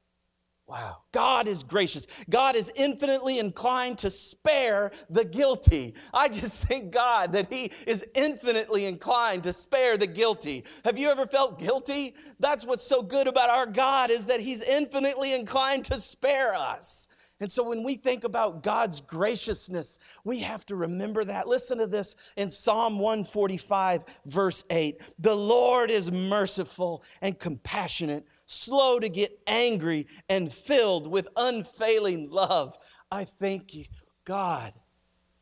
Wow. 0.67 0.97
God 1.11 1.47
is 1.47 1.61
gracious. 1.61 2.07
God 2.27 2.55
is 2.55 2.71
infinitely 2.75 3.37
inclined 3.37 3.99
to 3.99 4.09
spare 4.09 4.91
the 5.11 5.23
guilty. 5.23 5.93
I 6.11 6.27
just 6.27 6.63
thank 6.63 6.91
God 6.91 7.33
that 7.33 7.53
He 7.53 7.71
is 7.85 8.03
infinitely 8.15 8.85
inclined 8.85 9.43
to 9.43 9.53
spare 9.53 9.95
the 9.95 10.07
guilty. 10.07 10.63
Have 10.83 10.97
you 10.97 11.09
ever 11.11 11.27
felt 11.27 11.59
guilty? 11.59 12.15
That's 12.39 12.65
what's 12.65 12.83
so 12.83 13.03
good 13.03 13.27
about 13.27 13.51
our 13.51 13.67
God 13.67 14.09
is 14.09 14.25
that 14.25 14.39
He's 14.39 14.63
infinitely 14.63 15.35
inclined 15.35 15.85
to 15.85 15.97
spare 15.99 16.55
us. 16.55 17.09
And 17.39 17.51
so 17.51 17.67
when 17.67 17.83
we 17.83 17.95
think 17.95 18.23
about 18.23 18.63
God's 18.63 19.01
graciousness, 19.01 19.99
we 20.23 20.39
have 20.39 20.65
to 20.67 20.75
remember 20.75 21.25
that. 21.25 21.47
Listen 21.47 21.79
to 21.79 21.87
this 21.87 22.15
in 22.37 22.49
Psalm 22.49 22.97
145, 22.97 24.05
verse 24.25 24.63
8. 24.69 25.01
The 25.19 25.35
Lord 25.35 25.91
is 25.91 26.11
merciful 26.11 27.03
and 27.21 27.37
compassionate 27.37 28.25
slow 28.45 28.99
to 28.99 29.09
get 29.09 29.39
angry, 29.47 30.07
and 30.29 30.51
filled 30.51 31.07
with 31.07 31.27
unfailing 31.35 32.29
love. 32.29 32.77
I 33.11 33.25
thank 33.25 33.73
you, 33.73 33.85
God, 34.23 34.73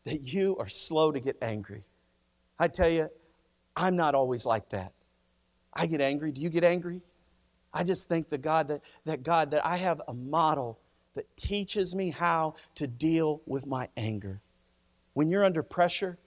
that 0.05 0.21
you 0.21 0.57
are 0.57 0.67
slow 0.67 1.11
to 1.11 1.19
get 1.19 1.37
angry. 1.41 1.83
I 2.59 2.67
tell 2.67 2.89
you, 2.89 3.09
I'm 3.75 3.95
not 3.95 4.15
always 4.15 4.45
like 4.45 4.69
that. 4.69 4.93
I 5.73 5.87
get 5.87 6.01
angry. 6.01 6.31
Do 6.31 6.41
you 6.41 6.49
get 6.49 6.63
angry? 6.63 7.01
I 7.73 7.83
just 7.83 8.07
thank 8.07 8.29
the 8.29 8.37
God 8.37 8.67
that, 8.67 8.81
that 9.05 9.23
God 9.23 9.51
that 9.51 9.65
I 9.65 9.77
have 9.77 10.01
a 10.07 10.13
model 10.13 10.79
that 11.15 11.35
teaches 11.35 11.95
me 11.95 12.11
how 12.11 12.55
to 12.75 12.87
deal 12.87 13.41
with 13.45 13.65
my 13.65 13.89
anger. 13.97 14.41
When 15.13 15.29
you're 15.29 15.43
under 15.43 15.63
pressure, 15.63 16.17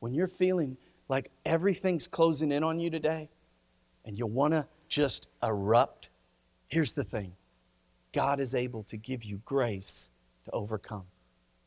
when 0.00 0.14
you're 0.14 0.28
feeling 0.28 0.78
like 1.08 1.30
everything's 1.44 2.06
closing 2.06 2.52
in 2.52 2.62
on 2.62 2.80
you 2.80 2.90
today, 2.90 3.30
and 4.04 4.18
you 4.18 4.26
want 4.26 4.52
to 4.54 4.66
just 4.88 5.28
erupt, 5.42 6.07
here's 6.68 6.94
the 6.94 7.04
thing 7.04 7.32
God 8.12 8.40
is 8.40 8.54
able 8.54 8.82
to 8.84 8.96
give 8.96 9.24
you 9.24 9.40
grace 9.44 10.10
to 10.44 10.50
overcome. 10.52 11.04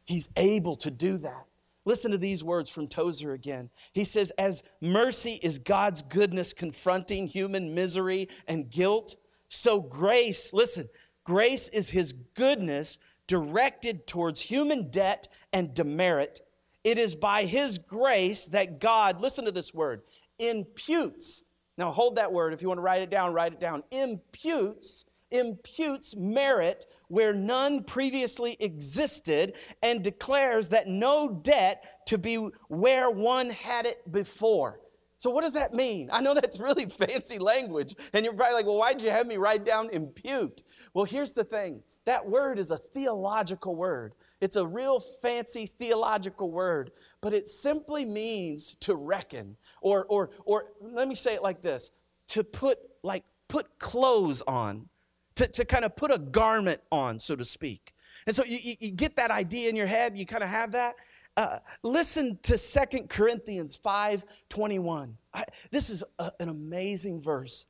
He's 0.06 0.30
able 0.36 0.76
to 0.78 0.92
do 0.92 1.18
that. 1.18 1.46
Listen 1.84 2.12
to 2.12 2.18
these 2.18 2.44
words 2.44 2.70
from 2.70 2.88
Tozer 2.88 3.34
again. 3.34 3.70
He 3.92 4.04
says, 4.04 4.32
As 4.38 4.64
mercy 4.82 5.40
is 5.42 5.58
God's 5.58 6.02
goodness 6.02 6.54
confronting 6.54 7.28
human 7.28 7.74
misery 7.74 8.30
and 8.48 8.70
guilt, 8.70 9.16
so 9.48 9.82
grace, 9.82 10.54
listen, 10.54 10.90
grace 11.24 11.70
is 11.70 11.90
his 11.90 12.14
goodness 12.14 13.00
directed 13.26 14.06
towards 14.06 14.42
human 14.42 14.92
debt 14.92 15.28
and 15.52 15.74
demerit. 15.74 16.42
It 16.84 16.98
is 16.98 17.16
by 17.16 17.44
his 17.44 17.78
grace 17.78 18.46
that 18.48 18.80
God, 18.80 19.22
listen 19.22 19.46
to 19.46 19.52
this 19.52 19.74
word, 19.74 20.02
imputes 20.38 21.44
now 21.78 21.92
hold 21.92 22.18
that 22.18 22.32
word. 22.32 22.54
If 22.54 22.62
you 22.62 22.68
want 22.68 22.80
to 22.80 22.84
write 22.84 23.02
it 23.02 23.10
down, 23.10 23.34
write 23.34 23.54
it 23.54 23.60
down. 23.60 23.84
Imputes, 23.92 25.06
imputes 25.32 26.16
merit 26.16 26.86
where 27.08 27.34
none 27.34 27.84
previously 27.84 28.58
existed 28.60 29.54
and 29.82 30.04
declares 30.04 30.70
that 30.70 30.88
no 30.88 31.30
debt 31.30 32.06
to 32.08 32.18
be 32.18 32.36
where 32.68 33.10
one 33.10 33.50
had 33.50 33.86
it 33.86 34.12
before. 34.12 34.80
So, 35.18 35.30
what 35.30 35.42
does 35.42 35.54
that 35.54 35.74
mean? 35.74 36.10
I 36.12 36.22
know 36.22 36.34
that's 36.34 36.60
really 36.60 36.86
fancy 36.90 37.38
language, 37.38 37.96
and 38.14 38.26
you're 38.26 38.34
probably 38.34 38.56
like, 38.56 38.66
well, 38.66 38.78
why 38.78 38.94
did 38.94 39.04
you 39.04 39.12
have 39.12 39.28
me 39.28 39.38
write 39.38 39.64
down 39.64 39.90
impute? 39.92 40.64
Well, 40.94 41.06
here's 41.06 41.34
the 41.34 41.44
thing 41.44 41.84
that 42.06 42.28
word 42.28 42.58
is 42.58 42.72
a 42.72 42.78
theological 42.78 43.76
word. 43.76 44.14
It's 44.40 44.56
a 44.56 44.66
real 44.66 45.00
fancy 45.00 45.68
theological 45.68 46.50
word, 46.50 46.92
but 47.22 47.34
it 47.34 47.48
simply 47.48 48.06
means 48.06 48.76
to 48.82 48.96
reckon 48.96 49.58
or, 49.82 50.06
or, 50.06 50.30
or 50.46 50.72
let 50.82 51.08
me 51.08 51.16
say 51.16 51.34
it 51.34 51.44
like 51.44 51.62
this 51.62 51.92
to 52.28 52.44
put, 52.44 52.78
like, 53.04 53.24
put 53.48 53.78
clothes 53.80 54.42
on, 54.44 54.88
to, 55.36 55.48
to 55.48 55.66
kind 55.66 55.84
of 55.84 55.96
put 55.96 56.14
a 56.14 56.18
garment 56.18 56.82
on, 56.92 57.20
so 57.20 57.36
to 57.36 57.44
speak. 57.44 57.94
And 58.26 58.36
so 58.36 58.44
you, 58.46 58.76
you, 58.80 58.92
get 58.92 59.16
that 59.16 59.32
idea 59.32 59.70
in 59.70 59.76
your 59.76 59.88
head, 59.88 60.18
you 60.18 60.26
kind 60.26 60.44
of 60.44 60.50
have 60.50 60.72
that. 60.74 60.96
Uh, 61.36 61.58
listen 61.82 62.38
to 62.44 62.58
Second 62.58 63.10
Corinthians 63.10 63.76
5 63.76 64.24
21. 64.50 65.18
I, 65.34 65.46
this 65.72 65.90
is 65.90 66.04
a, 66.20 66.32
an 66.40 66.50
amazing 66.50 67.22
verse. 67.22 67.68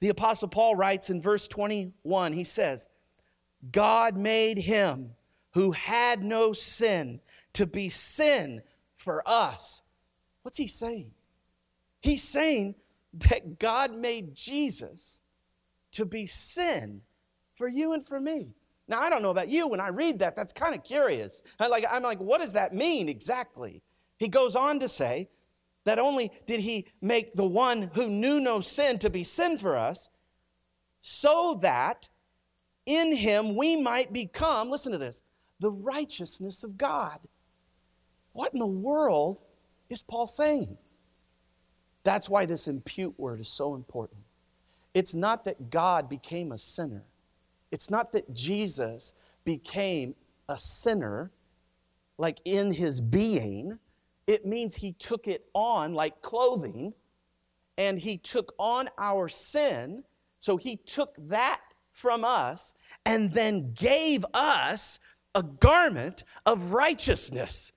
The 0.00 0.08
Apostle 0.08 0.48
Paul 0.48 0.74
writes 0.74 1.10
in 1.10 1.20
verse 1.20 1.46
21, 1.48 2.32
he 2.32 2.44
says, 2.44 2.88
God 3.70 4.16
made 4.16 4.58
him 4.58 5.10
who 5.52 5.70
had 5.70 6.22
no 6.22 6.52
sin 6.52 7.20
to 7.52 7.66
be 7.66 7.88
sin 7.88 8.62
for 8.96 9.22
us. 9.26 9.82
What's 10.42 10.58
he 10.58 10.66
saying? 10.66 11.12
He's 12.04 12.22
saying 12.22 12.74
that 13.30 13.58
God 13.58 13.96
made 13.96 14.34
Jesus 14.34 15.22
to 15.92 16.04
be 16.04 16.26
sin 16.26 17.00
for 17.54 17.66
you 17.66 17.94
and 17.94 18.04
for 18.04 18.20
me. 18.20 18.48
Now, 18.86 19.00
I 19.00 19.08
don't 19.08 19.22
know 19.22 19.30
about 19.30 19.48
you, 19.48 19.68
when 19.68 19.80
I 19.80 19.88
read 19.88 20.18
that, 20.18 20.36
that's 20.36 20.52
kind 20.52 20.74
of 20.74 20.84
curious. 20.84 21.42
I'm 21.58 21.70
like, 21.70 21.86
I'm 21.90 22.02
like, 22.02 22.18
what 22.18 22.42
does 22.42 22.52
that 22.52 22.74
mean 22.74 23.08
exactly? 23.08 23.80
He 24.18 24.28
goes 24.28 24.54
on 24.54 24.80
to 24.80 24.86
say 24.86 25.30
that 25.84 25.98
only 25.98 26.30
did 26.44 26.60
he 26.60 26.88
make 27.00 27.32
the 27.32 27.46
one 27.46 27.90
who 27.94 28.10
knew 28.10 28.38
no 28.38 28.60
sin 28.60 28.98
to 28.98 29.08
be 29.08 29.24
sin 29.24 29.56
for 29.56 29.74
us, 29.74 30.10
so 31.00 31.58
that 31.62 32.10
in 32.84 33.16
him 33.16 33.56
we 33.56 33.80
might 33.80 34.12
become, 34.12 34.68
listen 34.68 34.92
to 34.92 34.98
this, 34.98 35.22
the 35.58 35.72
righteousness 35.72 36.64
of 36.64 36.76
God. 36.76 37.18
What 38.34 38.52
in 38.52 38.60
the 38.60 38.66
world 38.66 39.38
is 39.88 40.02
Paul 40.02 40.26
saying? 40.26 40.76
That's 42.04 42.28
why 42.28 42.46
this 42.46 42.68
impute 42.68 43.18
word 43.18 43.40
is 43.40 43.48
so 43.48 43.74
important. 43.74 44.20
It's 44.92 45.14
not 45.14 45.44
that 45.44 45.70
God 45.70 46.08
became 46.08 46.52
a 46.52 46.58
sinner, 46.58 47.04
it's 47.72 47.90
not 47.90 48.12
that 48.12 48.32
Jesus 48.32 49.14
became 49.44 50.14
a 50.48 50.56
sinner, 50.56 51.32
like 52.18 52.38
in 52.44 52.72
his 52.72 53.00
being. 53.00 53.78
It 54.26 54.46
means 54.46 54.76
he 54.76 54.92
took 54.92 55.26
it 55.26 55.44
on 55.52 55.92
like 55.92 56.22
clothing, 56.22 56.94
and 57.76 57.98
he 57.98 58.16
took 58.16 58.54
on 58.58 58.88
our 58.96 59.28
sin. 59.28 60.04
So 60.38 60.56
he 60.56 60.76
took 60.76 61.14
that 61.28 61.60
from 61.92 62.24
us 62.24 62.74
and 63.04 63.32
then 63.32 63.72
gave 63.74 64.24
us 64.32 64.98
a 65.34 65.42
garment 65.42 66.24
of 66.46 66.72
righteousness. 66.72 67.72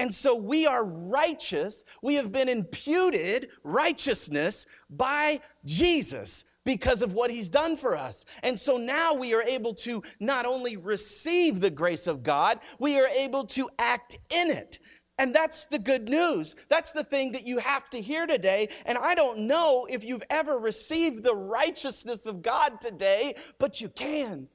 And 0.00 0.12
so 0.14 0.34
we 0.34 0.66
are 0.66 0.82
righteous. 0.82 1.84
We 2.00 2.14
have 2.14 2.32
been 2.32 2.48
imputed 2.48 3.50
righteousness 3.62 4.66
by 4.88 5.40
Jesus 5.66 6.46
because 6.64 7.02
of 7.02 7.12
what 7.12 7.30
he's 7.30 7.50
done 7.50 7.76
for 7.76 7.98
us. 7.98 8.24
And 8.42 8.58
so 8.58 8.78
now 8.78 9.12
we 9.12 9.34
are 9.34 9.42
able 9.42 9.74
to 9.74 10.02
not 10.18 10.46
only 10.46 10.78
receive 10.78 11.60
the 11.60 11.68
grace 11.68 12.06
of 12.06 12.22
God, 12.22 12.60
we 12.78 12.98
are 12.98 13.08
able 13.08 13.44
to 13.48 13.68
act 13.78 14.18
in 14.30 14.50
it. 14.50 14.78
And 15.18 15.34
that's 15.34 15.66
the 15.66 15.78
good 15.78 16.08
news. 16.08 16.56
That's 16.70 16.94
the 16.94 17.04
thing 17.04 17.32
that 17.32 17.44
you 17.44 17.58
have 17.58 17.90
to 17.90 18.00
hear 18.00 18.26
today. 18.26 18.70
And 18.86 18.96
I 18.96 19.14
don't 19.14 19.40
know 19.40 19.86
if 19.90 20.02
you've 20.02 20.24
ever 20.30 20.58
received 20.58 21.22
the 21.22 21.36
righteousness 21.36 22.24
of 22.24 22.40
God 22.40 22.80
today, 22.80 23.34
but 23.58 23.82
you 23.82 23.90
can. 23.90 24.48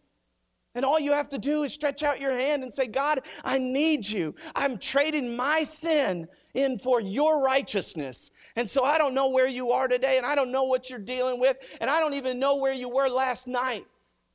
And 0.75 0.85
all 0.85 0.99
you 0.99 1.13
have 1.13 1.29
to 1.29 1.37
do 1.37 1.63
is 1.63 1.73
stretch 1.73 2.03
out 2.03 2.19
your 2.19 2.37
hand 2.37 2.61
and 2.61 2.73
say, 2.73 2.85
God, 2.87 3.21
I 3.43 3.57
need 3.57 4.07
you. 4.07 4.35
I'm 4.55 4.77
trading 4.77 5.35
my 5.35 5.63
sin 5.63 6.27
in 6.53 6.79
for 6.79 7.01
your 7.01 7.41
righteousness. 7.41 8.31
And 8.55 8.69
so 8.69 8.83
I 8.83 8.97
don't 8.97 9.13
know 9.13 9.29
where 9.29 9.47
you 9.47 9.71
are 9.71 9.87
today, 9.87 10.17
and 10.17 10.25
I 10.25 10.35
don't 10.35 10.51
know 10.51 10.65
what 10.65 10.89
you're 10.89 10.99
dealing 10.99 11.39
with, 11.39 11.57
and 11.81 11.89
I 11.89 11.99
don't 11.99 12.13
even 12.13 12.39
know 12.39 12.59
where 12.59 12.73
you 12.73 12.89
were 12.89 13.07
last 13.07 13.47
night. 13.47 13.85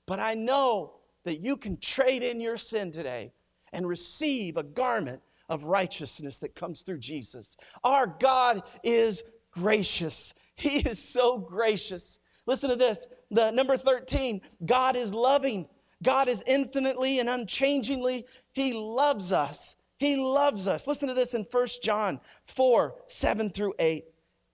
But 0.07 0.19
I 0.19 0.35
know 0.35 0.95
that 1.25 1.41
you 1.41 1.57
can 1.57 1.77
trade 1.77 2.23
in 2.23 2.41
your 2.41 2.57
sin 2.57 2.91
today 2.91 3.33
and 3.73 3.87
receive 3.87 4.57
a 4.57 4.63
garment 4.63 5.21
of 5.49 5.65
righteousness 5.65 6.39
that 6.39 6.55
comes 6.55 6.83
through 6.83 6.99
Jesus. 6.99 7.57
Our 7.85 8.07
God 8.07 8.63
is 8.83 9.23
gracious. 9.50 10.35
He 10.55 10.79
is 10.79 10.99
so 10.99 11.39
gracious. 11.39 12.21
Listen 12.47 12.71
to 12.71 12.76
this. 12.76 13.09
The 13.31 13.50
number 13.50 13.76
13, 13.76 14.41
God 14.65 14.97
is 14.97 15.13
loving. 15.15 15.69
God 16.02 16.28
is 16.28 16.43
infinitely 16.47 17.19
and 17.19 17.28
unchangingly, 17.28 18.26
He 18.52 18.73
loves 18.73 19.32
us. 19.32 19.76
He 19.99 20.17
loves 20.17 20.67
us. 20.67 20.89
Listen 20.89 21.08
to 21.08 21.15
this 21.15 21.34
in 21.34 21.47
1 21.50 21.67
John 21.82 22.21
4 22.47 22.95
7 23.06 23.50
through 23.50 23.75
8. 23.78 24.04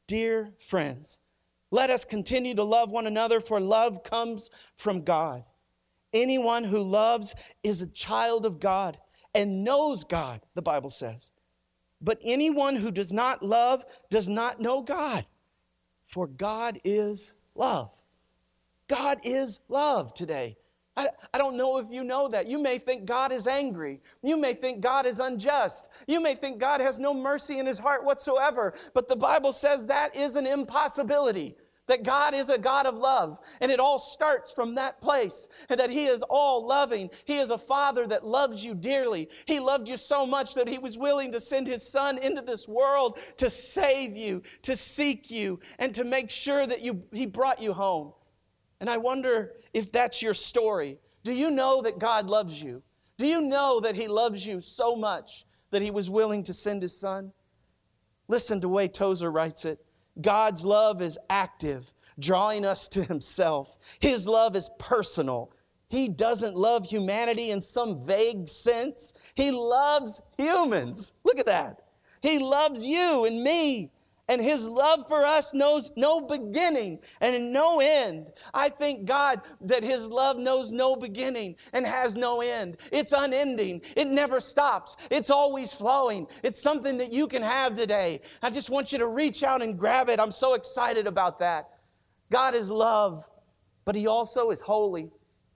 Dear 0.08 0.52
friends, 0.60 1.18
let 1.70 1.90
us 1.90 2.04
continue 2.04 2.54
to 2.54 2.64
love 2.64 2.90
one 2.90 3.06
another, 3.06 3.40
for 3.40 3.60
love 3.60 4.02
comes 4.02 4.50
from 4.74 5.02
God. 5.02 5.44
Anyone 6.12 6.64
who 6.64 6.82
loves 6.82 7.34
is 7.62 7.82
a 7.82 7.88
child 7.88 8.44
of 8.44 8.60
God 8.60 8.98
and 9.34 9.64
knows 9.64 10.04
God, 10.04 10.40
the 10.54 10.62
Bible 10.62 10.90
says. 10.90 11.32
But 12.00 12.20
anyone 12.24 12.76
who 12.76 12.90
does 12.90 13.12
not 13.12 13.42
love 13.42 13.84
does 14.10 14.28
not 14.28 14.60
know 14.60 14.82
God, 14.82 15.24
for 16.04 16.26
God 16.26 16.80
is 16.84 17.34
love. 17.54 17.92
God 18.88 19.18
is 19.24 19.60
love 19.68 20.14
today. 20.14 20.56
I, 20.96 21.08
I 21.34 21.38
don't 21.38 21.56
know 21.56 21.78
if 21.78 21.86
you 21.90 22.04
know 22.04 22.28
that. 22.28 22.46
You 22.46 22.60
may 22.60 22.78
think 22.78 23.04
God 23.04 23.30
is 23.30 23.46
angry. 23.46 24.00
You 24.22 24.36
may 24.38 24.54
think 24.54 24.80
God 24.80 25.04
is 25.04 25.20
unjust. 25.20 25.90
You 26.06 26.22
may 26.22 26.34
think 26.34 26.58
God 26.58 26.80
has 26.80 26.98
no 26.98 27.12
mercy 27.12 27.58
in 27.58 27.66
his 27.66 27.78
heart 27.78 28.04
whatsoever. 28.04 28.72
But 28.94 29.08
the 29.08 29.16
Bible 29.16 29.52
says 29.52 29.86
that 29.86 30.16
is 30.16 30.36
an 30.36 30.46
impossibility. 30.46 31.56
That 31.86 32.02
God 32.02 32.34
is 32.34 32.48
a 32.48 32.58
God 32.58 32.86
of 32.86 32.96
love. 32.96 33.38
And 33.60 33.70
it 33.70 33.78
all 33.78 33.98
starts 33.98 34.52
from 34.52 34.74
that 34.74 35.00
place. 35.00 35.48
And 35.68 35.78
that 35.78 35.90
He 35.90 36.06
is 36.06 36.24
all 36.28 36.66
loving. 36.66 37.10
He 37.24 37.36
is 37.36 37.50
a 37.50 37.58
Father 37.58 38.06
that 38.08 38.26
loves 38.26 38.64
you 38.64 38.74
dearly. 38.74 39.28
He 39.46 39.60
loved 39.60 39.88
you 39.88 39.96
so 39.96 40.26
much 40.26 40.54
that 40.54 40.68
He 40.68 40.78
was 40.78 40.98
willing 40.98 41.30
to 41.30 41.38
send 41.38 41.68
His 41.68 41.88
Son 41.88 42.18
into 42.18 42.42
this 42.42 42.66
world 42.66 43.20
to 43.36 43.48
save 43.48 44.16
you, 44.16 44.42
to 44.62 44.74
seek 44.74 45.30
you, 45.30 45.60
and 45.78 45.94
to 45.94 46.02
make 46.02 46.30
sure 46.30 46.66
that 46.66 46.80
you, 46.80 47.04
He 47.12 47.24
brought 47.24 47.62
you 47.62 47.72
home. 47.72 48.14
And 48.80 48.90
I 48.90 48.96
wonder 48.96 49.52
if 49.76 49.92
that's 49.92 50.22
your 50.22 50.32
story. 50.32 50.98
Do 51.22 51.34
you 51.34 51.50
know 51.50 51.82
that 51.82 51.98
God 51.98 52.30
loves 52.30 52.62
you? 52.62 52.82
Do 53.18 53.26
you 53.26 53.42
know 53.42 53.78
that 53.80 53.94
He 53.94 54.08
loves 54.08 54.46
you 54.46 54.58
so 54.58 54.96
much 54.96 55.44
that 55.70 55.82
He 55.82 55.90
was 55.90 56.08
willing 56.08 56.42
to 56.44 56.54
send 56.54 56.80
His 56.80 56.98
Son? 56.98 57.30
Listen 58.26 58.56
to 58.56 58.62
the 58.62 58.68
way 58.70 58.88
Tozer 58.88 59.30
writes 59.30 59.66
it 59.66 59.78
God's 60.18 60.64
love 60.64 61.02
is 61.02 61.18
active, 61.28 61.92
drawing 62.18 62.64
us 62.64 62.88
to 62.88 63.04
Himself. 63.04 63.76
His 64.00 64.26
love 64.26 64.56
is 64.56 64.70
personal. 64.78 65.52
He 65.90 66.08
doesn't 66.08 66.56
love 66.56 66.86
humanity 66.86 67.50
in 67.50 67.60
some 67.60 68.02
vague 68.02 68.48
sense. 68.48 69.12
He 69.34 69.50
loves 69.50 70.22
humans. 70.38 71.12
Look 71.22 71.38
at 71.38 71.46
that. 71.46 71.82
He 72.22 72.38
loves 72.38 72.84
you 72.84 73.26
and 73.26 73.42
me 73.42 73.90
and 74.28 74.42
his 74.42 74.68
love 74.68 75.06
for 75.06 75.24
us 75.24 75.54
knows 75.54 75.92
no 75.96 76.20
beginning 76.20 76.98
and 77.20 77.52
no 77.52 77.80
end. 77.80 78.26
I 78.52 78.68
thank 78.68 79.04
God 79.04 79.40
that 79.60 79.84
his 79.84 80.10
love 80.10 80.36
knows 80.36 80.72
no 80.72 80.96
beginning 80.96 81.56
and 81.72 81.86
has 81.86 82.16
no 82.16 82.40
end. 82.40 82.76
It's 82.90 83.12
unending. 83.12 83.82
It 83.96 84.08
never 84.08 84.40
stops. 84.40 84.96
It's 85.10 85.30
always 85.30 85.72
flowing. 85.72 86.26
It's 86.42 86.60
something 86.60 86.96
that 86.96 87.12
you 87.12 87.28
can 87.28 87.42
have 87.42 87.74
today. 87.74 88.20
I 88.42 88.50
just 88.50 88.68
want 88.68 88.92
you 88.92 88.98
to 88.98 89.06
reach 89.06 89.44
out 89.44 89.62
and 89.62 89.78
grab 89.78 90.08
it. 90.08 90.18
I'm 90.18 90.32
so 90.32 90.54
excited 90.54 91.06
about 91.06 91.38
that. 91.38 91.68
God 92.30 92.54
is 92.54 92.70
love, 92.70 93.28
but 93.84 93.94
he 93.94 94.08
also 94.08 94.50
is 94.50 94.60
holy. 94.60 95.10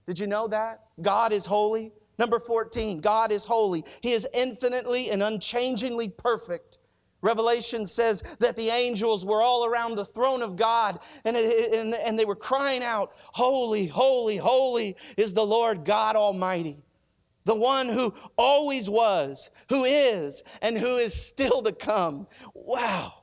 Did 0.05 0.17
you 0.17 0.27
know 0.27 0.47
that? 0.47 0.81
God 1.01 1.33
is 1.33 1.45
holy. 1.45 1.91
Number 2.17 2.39
14, 2.39 3.01
God 3.01 3.31
is 3.31 3.45
holy. 3.45 3.83
He 4.01 4.11
is 4.11 4.27
infinitely 4.33 5.09
and 5.09 5.23
unchangingly 5.23 6.09
perfect. 6.09 6.77
Revelation 7.21 7.85
says 7.85 8.23
that 8.39 8.55
the 8.55 8.69
angels 8.69 9.25
were 9.25 9.41
all 9.41 9.65
around 9.65 9.95
the 9.95 10.05
throne 10.05 10.41
of 10.41 10.55
God 10.55 10.99
and, 11.23 11.37
and, 11.37 11.93
and 11.93 12.17
they 12.17 12.25
were 12.25 12.35
crying 12.35 12.83
out, 12.83 13.11
Holy, 13.33 13.85
holy, 13.87 14.37
holy 14.37 14.97
is 15.17 15.33
the 15.33 15.45
Lord 15.45 15.85
God 15.85 16.15
Almighty, 16.15 16.83
the 17.45 17.55
one 17.55 17.89
who 17.89 18.13
always 18.37 18.89
was, 18.89 19.51
who 19.69 19.83
is, 19.83 20.43
and 20.61 20.77
who 20.77 20.97
is 20.97 21.13
still 21.13 21.61
to 21.61 21.71
come. 21.71 22.27
Wow. 22.55 23.13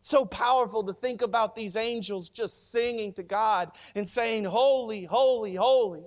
So 0.00 0.24
powerful 0.24 0.84
to 0.84 0.92
think 0.92 1.20
about 1.20 1.56
these 1.56 1.76
angels 1.76 2.30
just 2.30 2.70
singing 2.70 3.12
to 3.14 3.22
God 3.22 3.72
and 3.94 4.06
saying, 4.06 4.44
Holy, 4.44 5.04
holy, 5.04 5.54
holy. 5.56 6.04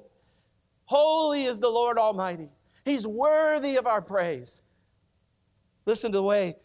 Holy 0.85 1.43
is 1.43 1.59
the 1.59 1.69
Lord 1.69 1.97
Almighty. 1.97 2.49
He's 2.83 3.05
worthy 3.05 3.75
of 3.75 3.85
our 3.87 4.01
praise. 4.01 4.63
Listen 5.91 6.13
to 6.13 6.19
the 6.19 6.23
way 6.23 6.55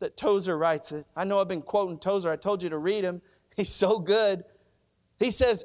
that 0.00 0.16
Tozer 0.16 0.58
writes 0.58 0.90
it. 0.90 1.06
I 1.14 1.22
know 1.22 1.40
I've 1.40 1.46
been 1.46 1.62
quoting 1.62 2.00
Tozer. 2.00 2.32
I 2.32 2.34
told 2.34 2.64
you 2.64 2.68
to 2.70 2.78
read 2.78 3.04
him. 3.04 3.22
He's 3.56 3.72
so 3.72 4.00
good. 4.00 4.42
He 5.20 5.30
says, 5.30 5.64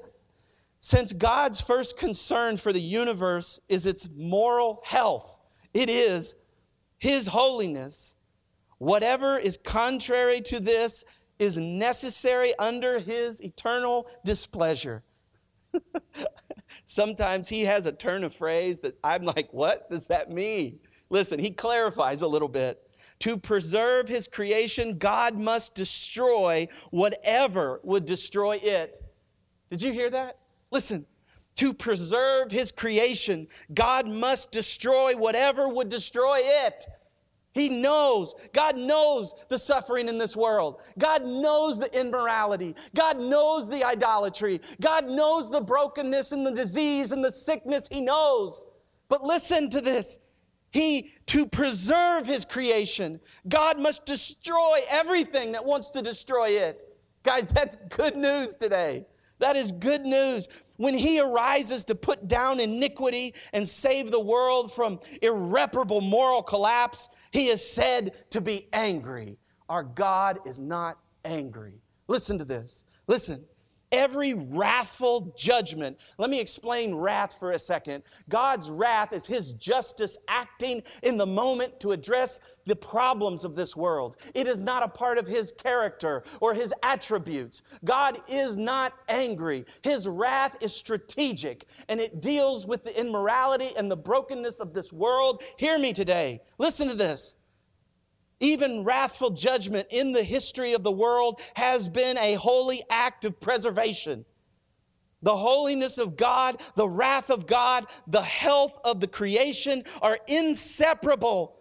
Since 0.82 1.14
God's 1.14 1.60
first 1.60 1.98
concern 1.98 2.58
for 2.58 2.72
the 2.72 2.80
universe 2.80 3.60
is 3.68 3.88
its 3.88 4.08
moral 4.16 4.84
health, 4.86 5.36
it 5.74 5.90
is 5.90 6.36
His 7.00 7.26
holiness. 7.26 8.16
Whatever 8.78 9.40
is 9.40 9.58
contrary 9.58 10.40
to 10.42 10.60
this 10.60 11.06
is 11.40 11.58
necessary 11.58 12.54
under 12.60 13.00
His 13.00 13.42
eternal 13.42 14.08
displeasure. 14.24 15.02
Sometimes 16.86 17.50
He 17.50 17.62
has 17.62 17.88
a 17.88 17.92
turn 17.92 18.24
of 18.24 18.32
phrase 18.32 18.82
that 18.82 18.96
I'm 19.04 19.24
like, 19.24 19.52
what 19.52 19.90
does 19.90 20.06
that 20.06 20.30
mean? 20.30 20.82
Listen, 21.10 21.40
he 21.40 21.52
clarifies 21.52 22.22
a 22.22 22.28
little 22.28 22.48
bit. 22.48 22.82
To 23.20 23.38
preserve 23.38 24.08
his 24.08 24.28
creation, 24.28 24.98
God 24.98 25.38
must 25.38 25.74
destroy 25.74 26.68
whatever 26.92 27.80
would 27.84 28.06
destroy 28.06 28.60
it. 28.62 28.98
Did 29.70 29.82
you 29.82 29.94
hear 29.94 30.10
that? 30.10 30.38
Listen, 30.72 31.06
to 31.56 31.74
preserve 31.74 32.52
his 32.52 32.72
creation, 32.72 33.48
God 33.74 34.08
must 34.08 34.52
destroy 34.52 35.14
whatever 35.16 35.70
would 35.70 35.90
destroy 35.90 36.40
it. 36.42 36.86
He 37.54 37.70
knows, 37.70 38.36
God 38.52 38.76
knows 38.76 39.34
the 39.48 39.58
suffering 39.58 40.10
in 40.10 40.18
this 40.18 40.36
world. 40.36 40.82
God 41.00 41.24
knows 41.24 41.80
the 41.80 41.90
immorality. 41.98 42.76
God 42.94 43.18
knows 43.18 43.70
the 43.70 43.86
idolatry. 43.86 44.60
God 44.82 45.10
knows 45.10 45.50
the 45.50 45.62
brokenness 45.62 46.34
and 46.34 46.46
the 46.46 46.52
disease 46.52 47.14
and 47.14 47.24
the 47.24 47.32
sickness. 47.32 47.88
He 47.90 48.02
knows. 48.02 48.66
But 49.08 49.24
listen 49.24 49.70
to 49.70 49.80
this. 49.80 50.20
He, 50.76 51.14
to 51.28 51.46
preserve 51.46 52.28
his 52.28 52.44
creation, 52.44 53.22
God 53.48 53.80
must 53.80 54.06
destroy 54.06 54.80
everything 54.90 55.54
that 55.54 55.66
wants 55.66 55.90
to 55.92 56.02
destroy 56.02 56.50
it. 56.50 56.84
Guys, 57.24 57.48
that's 57.48 57.78
good 57.96 58.18
news 58.18 58.58
today. 58.58 59.06
That 59.40 59.56
is 59.56 59.72
good 59.72 60.02
news. 60.02 60.50
When 60.76 60.94
he 60.94 61.22
arises 61.22 61.86
to 61.86 61.96
put 61.96 62.28
down 62.28 62.60
iniquity 62.60 63.36
and 63.54 63.66
save 63.66 64.12
the 64.12 64.20
world 64.20 64.74
from 64.74 65.00
irreparable 65.22 66.02
moral 66.02 66.44
collapse, 66.44 67.08
he 67.32 67.48
is 67.48 67.66
said 67.66 68.12
to 68.32 68.42
be 68.42 68.68
angry. 68.74 69.40
Our 69.70 69.84
God 69.84 70.40
is 70.46 70.60
not 70.60 71.00
angry. 71.24 71.80
Listen 72.10 72.38
to 72.38 72.44
this. 72.44 72.84
Listen. 73.08 73.46
Every 73.92 74.34
wrathful 74.34 75.34
judgment, 75.38 75.98
let 76.18 76.30
me 76.30 76.40
explain 76.40 76.96
wrath 76.96 77.36
for 77.40 77.52
a 77.52 77.60
second. 77.60 78.04
God's 78.30 78.70
wrath 78.70 79.14
is 79.14 79.26
His 79.26 79.52
justice 79.54 80.18
acting 80.28 80.84
in 81.04 81.18
the 81.18 81.26
moment 81.26 81.80
to 81.82 81.92
address 81.92 82.40
the 82.66 82.76
problems 82.76 83.44
of 83.44 83.56
this 83.56 83.76
world. 83.76 84.18
It 84.34 84.48
is 84.48 84.60
not 84.60 84.84
a 84.84 84.88
part 84.88 85.18
of 85.18 85.28
His 85.28 85.52
character 85.52 86.24
or 86.42 86.54
His 86.54 86.74
attributes. 86.84 87.62
God 87.84 88.18
is 88.28 88.58
not 88.58 88.94
angry. 89.08 89.66
His 89.84 90.08
wrath 90.08 90.58
is 90.62 90.76
strategic 90.76 91.68
and 91.88 92.00
it 92.00 92.22
deals 92.22 92.66
with 92.66 92.84
the 92.84 93.00
immorality 93.00 93.70
and 93.78 93.90
the 93.90 93.98
brokenness 93.98 94.60
of 94.60 94.74
this 94.74 94.92
world. 94.92 95.44
Hear 95.58 95.78
me 95.78 95.94
today. 95.94 96.42
Listen 96.58 96.88
to 96.88 96.96
this. 96.96 97.36
Even 98.46 98.84
wrathful 98.84 99.32
judgment 99.32 99.88
in 99.90 100.12
the 100.12 100.22
history 100.22 100.74
of 100.74 100.84
the 100.84 100.92
world 100.92 101.42
has 101.56 101.90
been 101.90 102.16
a 102.20 102.36
holy 102.36 102.84
act 102.92 103.26
of 103.26 103.42
preservation. 103.42 104.24
The 105.24 105.36
holiness 105.36 105.98
of 105.98 106.16
God, 106.16 106.62
the 106.76 106.88
wrath 106.88 107.32
of 107.32 107.48
God, 107.48 107.88
the 108.06 108.22
health 108.22 108.78
of 108.86 109.00
the 109.00 109.08
creation 109.08 109.84
are 110.00 110.20
inseparable. 110.28 111.58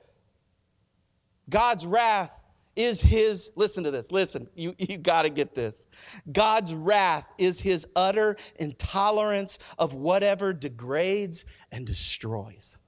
God's 1.48 1.86
wrath 1.86 2.38
is 2.76 3.00
his, 3.00 3.50
listen 3.56 3.84
to 3.84 3.90
this, 3.90 4.12
listen, 4.12 4.46
you, 4.54 4.74
you 4.78 4.98
got 4.98 5.22
to 5.22 5.30
get 5.30 5.54
this. 5.54 5.88
God's 6.30 6.74
wrath 6.74 7.26
is 7.38 7.62
his 7.62 7.86
utter 7.96 8.36
intolerance 8.56 9.58
of 9.78 9.94
whatever 9.94 10.52
degrades 10.52 11.46
and 11.72 11.86
destroys. 11.86 12.78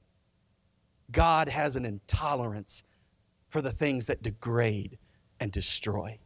God 1.10 1.48
has 1.48 1.76
an 1.76 1.86
intolerance 1.86 2.82
for 3.56 3.62
the 3.62 3.72
things 3.72 4.04
that 4.04 4.22
degrade 4.22 4.98
and 5.40 5.50
destroy. 5.50 6.18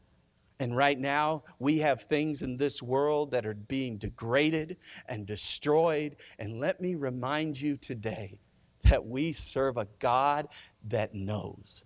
And 0.58 0.76
right 0.76 0.98
now, 0.98 1.44
we 1.60 1.78
have 1.78 2.02
things 2.02 2.42
in 2.42 2.56
this 2.56 2.82
world 2.82 3.30
that 3.30 3.46
are 3.46 3.54
being 3.54 3.98
degraded 3.98 4.78
and 5.06 5.26
destroyed. 5.26 6.16
And 6.40 6.58
let 6.58 6.80
me 6.80 6.96
remind 6.96 7.60
you 7.60 7.76
today 7.76 8.40
that 8.82 9.06
we 9.06 9.30
serve 9.30 9.76
a 9.76 9.86
God 10.00 10.48
that 10.88 11.14
knows. 11.14 11.84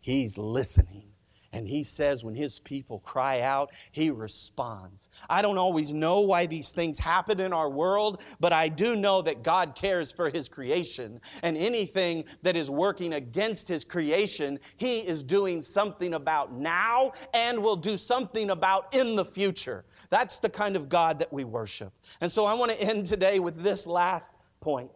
He's 0.00 0.38
listening. 0.38 1.08
And 1.56 1.66
he 1.66 1.82
says, 1.82 2.22
when 2.22 2.34
his 2.34 2.58
people 2.58 2.98
cry 2.98 3.40
out, 3.40 3.72
he 3.90 4.10
responds. 4.10 5.08
I 5.30 5.40
don't 5.40 5.56
always 5.56 5.90
know 5.90 6.20
why 6.20 6.44
these 6.44 6.70
things 6.70 6.98
happen 6.98 7.40
in 7.40 7.54
our 7.54 7.70
world, 7.70 8.20
but 8.38 8.52
I 8.52 8.68
do 8.68 8.94
know 8.94 9.22
that 9.22 9.42
God 9.42 9.74
cares 9.74 10.12
for 10.12 10.28
his 10.28 10.50
creation. 10.50 11.18
And 11.42 11.56
anything 11.56 12.26
that 12.42 12.56
is 12.56 12.70
working 12.70 13.14
against 13.14 13.68
his 13.68 13.84
creation, 13.84 14.58
he 14.76 14.98
is 14.98 15.22
doing 15.22 15.62
something 15.62 16.12
about 16.12 16.52
now 16.52 17.12
and 17.32 17.62
will 17.62 17.76
do 17.76 17.96
something 17.96 18.50
about 18.50 18.94
in 18.94 19.16
the 19.16 19.24
future. 19.24 19.86
That's 20.10 20.38
the 20.38 20.50
kind 20.50 20.76
of 20.76 20.90
God 20.90 21.18
that 21.20 21.32
we 21.32 21.44
worship. 21.44 21.94
And 22.20 22.30
so 22.30 22.44
I 22.44 22.52
want 22.52 22.72
to 22.72 22.80
end 22.82 23.06
today 23.06 23.38
with 23.40 23.62
this 23.62 23.86
last 23.86 24.30
point. 24.60 24.90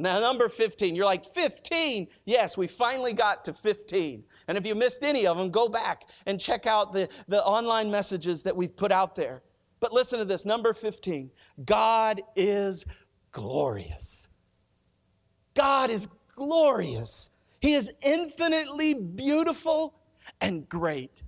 Now, 0.00 0.20
number 0.20 0.48
15, 0.48 0.94
you're 0.94 1.04
like, 1.04 1.24
15? 1.24 2.06
Yes, 2.24 2.56
we 2.56 2.68
finally 2.68 3.12
got 3.12 3.44
to 3.46 3.52
15. 3.52 4.22
And 4.46 4.56
if 4.56 4.64
you 4.64 4.76
missed 4.76 5.02
any 5.02 5.26
of 5.26 5.36
them, 5.36 5.50
go 5.50 5.68
back 5.68 6.04
and 6.24 6.40
check 6.40 6.66
out 6.66 6.92
the, 6.92 7.08
the 7.26 7.44
online 7.44 7.90
messages 7.90 8.44
that 8.44 8.56
we've 8.56 8.74
put 8.74 8.92
out 8.92 9.16
there. 9.16 9.42
But 9.80 9.92
listen 9.92 10.20
to 10.20 10.24
this 10.24 10.46
number 10.46 10.72
15 10.72 11.30
God 11.64 12.22
is 12.36 12.86
glorious. 13.32 14.28
God 15.54 15.90
is 15.90 16.08
glorious. 16.36 17.30
He 17.60 17.74
is 17.74 17.92
infinitely 18.06 18.94
beautiful 18.94 19.94
and 20.40 20.68
great. 20.68 21.22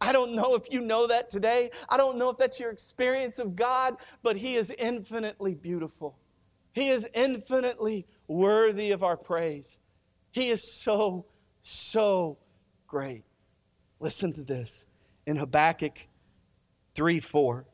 I 0.00 0.12
don't 0.12 0.34
know 0.36 0.54
if 0.54 0.72
you 0.72 0.80
know 0.80 1.08
that 1.08 1.28
today. 1.28 1.70
I 1.88 1.96
don't 1.96 2.18
know 2.18 2.30
if 2.30 2.36
that's 2.36 2.60
your 2.60 2.70
experience 2.70 3.40
of 3.40 3.56
God, 3.56 3.96
but 4.22 4.36
He 4.36 4.54
is 4.54 4.70
infinitely 4.78 5.54
beautiful. 5.54 6.18
He 6.72 6.88
is 6.88 7.06
infinitely 7.14 8.06
worthy 8.28 8.90
of 8.90 9.02
our 9.02 9.16
praise. 9.16 9.80
He 10.30 10.50
is 10.50 10.62
so, 10.62 11.26
so 11.60 12.38
great. 12.86 13.24
Listen 14.00 14.32
to 14.32 14.42
this 14.42 14.86
in 15.26 15.36
Habakkuk 15.36 16.06
3 16.94 17.20
4. 17.20 17.64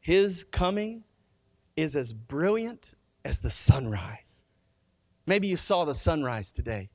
His 0.00 0.44
coming 0.44 1.04
is 1.76 1.94
as 1.96 2.12
brilliant 2.12 2.94
as 3.24 3.40
the 3.40 3.50
sunrise. 3.50 4.44
Maybe 5.26 5.48
you 5.48 5.56
saw 5.56 5.84
the 5.84 5.94
sunrise 5.94 6.50
today. 6.52 6.88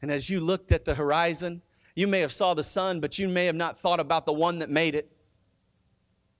And 0.00 0.10
as 0.10 0.30
you 0.30 0.40
looked 0.40 0.72
at 0.72 0.84
the 0.84 0.94
horizon, 0.94 1.62
you 1.94 2.06
may 2.06 2.20
have 2.20 2.32
saw 2.32 2.54
the 2.54 2.64
sun, 2.64 3.00
but 3.00 3.18
you 3.18 3.28
may 3.28 3.46
have 3.46 3.54
not 3.54 3.78
thought 3.78 4.00
about 4.00 4.26
the 4.26 4.32
one 4.32 4.58
that 4.60 4.70
made 4.70 4.94
it. 4.94 5.10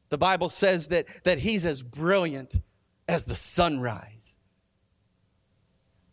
The 0.08 0.18
Bible 0.18 0.48
says 0.48 0.88
that, 0.88 1.06
that 1.24 1.38
he's 1.38 1.66
as 1.66 1.82
brilliant 1.82 2.60
as 3.08 3.24
the 3.24 3.34
sunrise. 3.34 4.38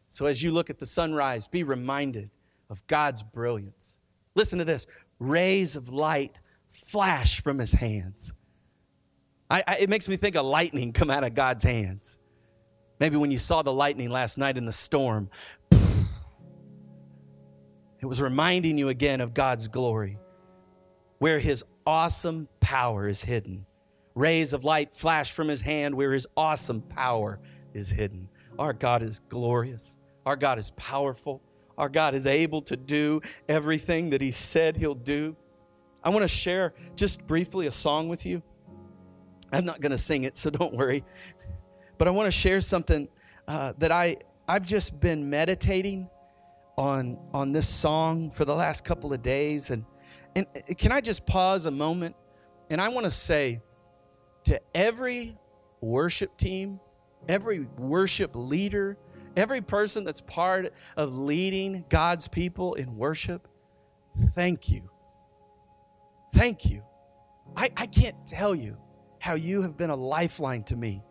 So 0.09 0.25
as 0.27 0.43
you 0.43 0.51
look 0.51 0.69
at 0.69 0.79
the 0.79 0.85
sunrise, 0.85 1.47
be 1.47 1.63
reminded 1.63 2.29
of 2.69 2.85
God's 2.87 3.23
brilliance. 3.23 3.97
Listen 4.35 4.59
to 4.59 4.65
this 4.65 4.87
rays 5.19 5.75
of 5.75 5.89
light 5.89 6.39
flash 6.69 7.41
from 7.41 7.59
his 7.59 7.73
hands. 7.73 8.33
I, 9.49 9.63
I, 9.67 9.77
it 9.81 9.89
makes 9.89 10.09
me 10.09 10.15
think 10.15 10.35
of 10.35 10.45
lightning 10.45 10.93
come 10.93 11.09
out 11.09 11.23
of 11.23 11.33
God's 11.33 11.63
hands. 11.63 12.19
Maybe 12.99 13.17
when 13.17 13.31
you 13.31 13.37
saw 13.37 13.61
the 13.61 13.73
lightning 13.73 14.09
last 14.09 14.37
night 14.37 14.57
in 14.57 14.65
the 14.65 14.71
storm, 14.71 15.29
it 18.01 18.05
was 18.05 18.21
reminding 18.21 18.77
you 18.77 18.89
again 18.89 19.21
of 19.21 19.33
God's 19.33 19.67
glory, 19.67 20.17
where 21.19 21.39
his 21.39 21.63
awesome 21.85 22.47
power 22.59 23.07
is 23.07 23.23
hidden. 23.23 23.65
Rays 24.15 24.53
of 24.53 24.63
light 24.63 24.93
flash 24.93 25.31
from 25.31 25.47
his 25.47 25.61
hand 25.61 25.95
where 25.95 26.13
his 26.13 26.27
awesome 26.37 26.81
power 26.81 27.39
is 27.73 27.89
hidden. 27.89 28.29
Our 28.59 28.73
God 28.73 29.01
is 29.01 29.19
glorious. 29.29 29.97
Our 30.25 30.35
God 30.35 30.59
is 30.59 30.71
powerful. 30.71 31.41
Our 31.77 31.89
God 31.89 32.13
is 32.13 32.27
able 32.27 32.61
to 32.63 32.77
do 32.77 33.21
everything 33.49 34.11
that 34.11 34.21
He 34.21 34.31
said 34.31 34.77
He'll 34.77 34.93
do. 34.93 35.35
I 36.03 36.09
want 36.09 36.23
to 36.23 36.27
share 36.27 36.73
just 36.95 37.25
briefly 37.25 37.67
a 37.67 37.71
song 37.71 38.09
with 38.09 38.25
you. 38.25 38.43
I'm 39.51 39.65
not 39.65 39.81
going 39.81 39.91
to 39.91 39.97
sing 39.97 40.23
it, 40.23 40.37
so 40.37 40.49
don't 40.49 40.75
worry. 40.75 41.03
But 41.97 42.07
I 42.07 42.11
want 42.11 42.27
to 42.27 42.31
share 42.31 42.59
something 42.61 43.07
uh, 43.47 43.73
that 43.77 43.91
I, 43.91 44.17
I've 44.47 44.65
just 44.65 44.99
been 44.99 45.29
meditating 45.29 46.09
on, 46.77 47.17
on 47.33 47.51
this 47.51 47.69
song 47.69 48.31
for 48.31 48.45
the 48.45 48.55
last 48.55 48.83
couple 48.83 49.13
of 49.13 49.21
days. 49.21 49.69
And, 49.69 49.85
and 50.35 50.47
can 50.77 50.91
I 50.91 51.01
just 51.01 51.25
pause 51.25 51.65
a 51.65 51.71
moment? 51.71 52.15
And 52.69 52.81
I 52.81 52.89
want 52.89 53.05
to 53.05 53.11
say 53.11 53.61
to 54.45 54.61
every 54.73 55.37
worship 55.81 56.37
team, 56.37 56.79
every 57.27 57.67
worship 57.77 58.31
leader, 58.35 58.97
every 59.35 59.61
person 59.61 60.03
that's 60.03 60.21
part 60.21 60.73
of 60.95 61.17
leading 61.17 61.85
God's 61.89 62.27
people 62.27 62.73
in 62.75 62.95
worship, 62.95 63.47
thank 64.33 64.69
you. 64.69 64.89
Thank 66.33 66.65
you. 66.65 66.83
I, 67.55 67.71
I 67.77 67.85
can't 67.87 68.25
tell 68.25 68.55
you 68.55 68.77
how 69.19 69.35
you 69.35 69.61
have 69.61 69.77
been 69.77 69.89
a 69.89 69.95
lifeline 69.95 70.63
to 70.63 70.75
me. 70.75 71.03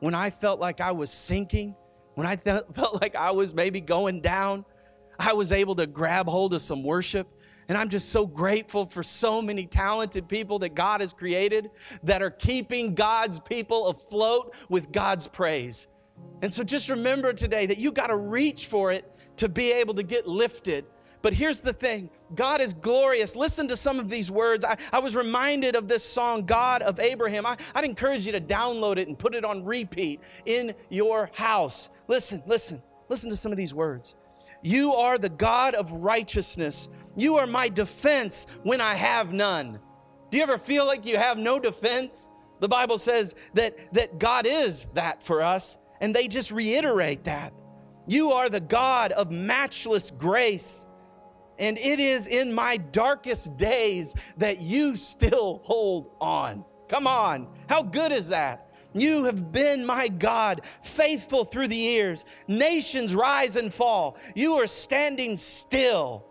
When 0.00 0.14
I 0.14 0.30
felt 0.30 0.60
like 0.60 0.80
I 0.80 0.92
was 0.92 1.10
sinking, 1.10 1.76
when 2.14 2.26
I 2.26 2.36
felt 2.36 3.00
like 3.00 3.16
I 3.16 3.32
was 3.32 3.54
maybe 3.54 3.80
going 3.80 4.20
down, 4.20 4.64
I 5.18 5.34
was 5.34 5.52
able 5.52 5.74
to 5.76 5.86
grab 5.86 6.26
hold 6.26 6.54
of 6.54 6.60
some 6.60 6.82
worship. 6.82 7.28
And 7.68 7.78
I'm 7.78 7.88
just 7.88 8.10
so 8.10 8.26
grateful 8.26 8.86
for 8.86 9.02
so 9.02 9.40
many 9.40 9.66
talented 9.66 10.28
people 10.28 10.58
that 10.60 10.74
God 10.74 11.00
has 11.00 11.12
created 11.12 11.70
that 12.02 12.22
are 12.22 12.30
keeping 12.30 12.94
God's 12.94 13.40
people 13.40 13.88
afloat 13.88 14.54
with 14.68 14.92
God's 14.92 15.28
praise. 15.28 15.88
And 16.42 16.52
so 16.52 16.62
just 16.62 16.90
remember 16.90 17.32
today 17.32 17.66
that 17.66 17.78
you 17.78 17.92
got 17.92 18.08
to 18.08 18.16
reach 18.16 18.66
for 18.66 18.92
it 18.92 19.10
to 19.36 19.48
be 19.48 19.72
able 19.72 19.94
to 19.94 20.02
get 20.02 20.26
lifted. 20.26 20.84
But 21.22 21.32
here's 21.32 21.60
the 21.60 21.72
thing 21.72 22.10
God 22.34 22.60
is 22.60 22.74
glorious. 22.74 23.34
Listen 23.34 23.66
to 23.68 23.76
some 23.76 23.98
of 23.98 24.10
these 24.10 24.30
words. 24.30 24.62
I, 24.62 24.76
I 24.92 24.98
was 25.00 25.16
reminded 25.16 25.74
of 25.74 25.88
this 25.88 26.04
song, 26.04 26.44
God 26.44 26.82
of 26.82 27.00
Abraham. 27.00 27.46
I, 27.46 27.56
I'd 27.74 27.84
encourage 27.84 28.26
you 28.26 28.32
to 28.32 28.40
download 28.42 28.98
it 28.98 29.08
and 29.08 29.18
put 29.18 29.34
it 29.34 29.44
on 29.44 29.64
repeat 29.64 30.20
in 30.44 30.74
your 30.90 31.30
house. 31.32 31.88
Listen, 32.08 32.42
listen, 32.46 32.82
listen 33.08 33.30
to 33.30 33.36
some 33.36 33.52
of 33.52 33.56
these 33.56 33.72
words. 33.72 34.16
You 34.64 34.94
are 34.94 35.18
the 35.18 35.28
God 35.28 35.74
of 35.74 35.92
righteousness. 35.92 36.88
You 37.14 37.36
are 37.36 37.46
my 37.46 37.68
defense 37.68 38.46
when 38.62 38.80
I 38.80 38.94
have 38.94 39.30
none. 39.32 39.78
Do 40.30 40.38
you 40.38 40.42
ever 40.42 40.56
feel 40.56 40.86
like 40.86 41.04
you 41.04 41.18
have 41.18 41.36
no 41.36 41.60
defense? 41.60 42.30
The 42.60 42.68
Bible 42.68 42.96
says 42.96 43.34
that, 43.52 43.92
that 43.92 44.18
God 44.18 44.46
is 44.46 44.86
that 44.94 45.22
for 45.22 45.42
us, 45.42 45.78
and 46.00 46.14
they 46.14 46.28
just 46.28 46.50
reiterate 46.50 47.24
that. 47.24 47.52
You 48.06 48.30
are 48.30 48.48
the 48.48 48.60
God 48.60 49.12
of 49.12 49.30
matchless 49.30 50.10
grace. 50.10 50.86
And 51.58 51.76
it 51.76 52.00
is 52.00 52.26
in 52.26 52.52
my 52.52 52.78
darkest 52.78 53.58
days 53.58 54.14
that 54.38 54.60
you 54.60 54.96
still 54.96 55.60
hold 55.62 56.16
on. 56.22 56.64
Come 56.88 57.06
on. 57.06 57.48
How 57.68 57.82
good 57.82 58.12
is 58.12 58.28
that? 58.28 58.63
You 58.94 59.24
have 59.24 59.50
been 59.50 59.84
my 59.84 60.08
God, 60.08 60.62
faithful 60.82 61.44
through 61.44 61.68
the 61.68 61.76
years. 61.76 62.24
Nations 62.46 63.14
rise 63.14 63.56
and 63.56 63.74
fall. 63.74 64.16
You 64.36 64.54
are 64.54 64.68
standing 64.68 65.36
still. 65.36 66.24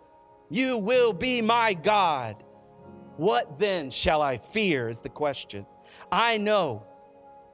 You 0.50 0.78
will 0.78 1.12
be 1.12 1.42
my 1.42 1.74
God. 1.74 2.42
What 3.16 3.58
then 3.58 3.90
shall 3.90 4.22
I 4.22 4.38
fear? 4.38 4.88
Is 4.88 5.02
the 5.02 5.10
question. 5.10 5.66
I 6.10 6.38
know 6.38 6.86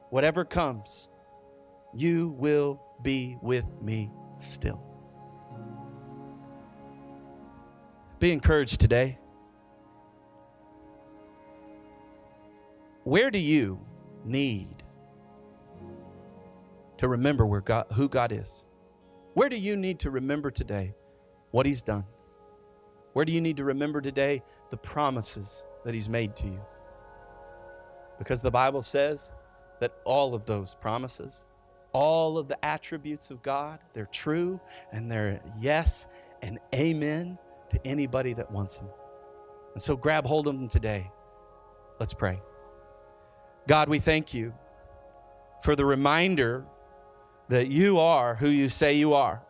whatever 0.09 0.45
comes, 0.45 1.09
you 1.93 2.29
will 2.37 2.81
be 3.01 3.37
with 3.41 3.65
me 3.81 4.11
still. 4.37 4.81
Be 8.19 8.31
encouraged 8.31 8.79
today. 8.79 9.17
Where 13.03 13.31
do 13.31 13.39
you 13.39 13.79
need 14.23 14.80
to 17.01 17.07
remember 17.07 17.47
where 17.47 17.61
God, 17.61 17.87
who 17.95 18.07
God 18.07 18.31
is? 18.31 18.63
Where 19.33 19.49
do 19.49 19.57
you 19.57 19.75
need 19.75 19.99
to 20.01 20.11
remember 20.11 20.51
today 20.51 20.93
what 21.49 21.65
He's 21.65 21.81
done? 21.81 22.05
Where 23.13 23.25
do 23.25 23.31
you 23.31 23.41
need 23.41 23.57
to 23.57 23.63
remember 23.63 24.01
today 24.01 24.43
the 24.69 24.77
promises 24.77 25.65
that 25.83 25.95
He's 25.95 26.07
made 26.07 26.35
to 26.35 26.47
you? 26.47 26.61
Because 28.19 28.43
the 28.43 28.51
Bible 28.51 28.83
says 28.83 29.31
that 29.79 29.95
all 30.05 30.35
of 30.35 30.45
those 30.45 30.75
promises, 30.75 31.47
all 31.91 32.37
of 32.37 32.47
the 32.47 32.63
attributes 32.63 33.31
of 33.31 33.41
God, 33.41 33.79
they're 33.93 34.05
true 34.05 34.61
and 34.91 35.11
they're 35.11 35.41
yes 35.59 36.07
and 36.43 36.59
amen 36.75 37.39
to 37.71 37.79
anybody 37.83 38.33
that 38.33 38.51
wants 38.51 38.77
them. 38.77 38.89
And 39.73 39.81
so 39.81 39.97
grab 39.97 40.27
hold 40.27 40.45
of 40.45 40.53
them 40.53 40.67
today. 40.67 41.09
Let's 41.99 42.13
pray. 42.13 42.39
God, 43.67 43.89
we 43.89 43.97
thank 43.97 44.35
you 44.35 44.53
for 45.63 45.75
the 45.75 45.85
reminder 45.85 46.67
that 47.51 47.67
you 47.67 47.99
are 47.99 48.35
who 48.35 48.47
you 48.47 48.69
say 48.69 48.93
you 48.93 49.13
are, 49.13 49.41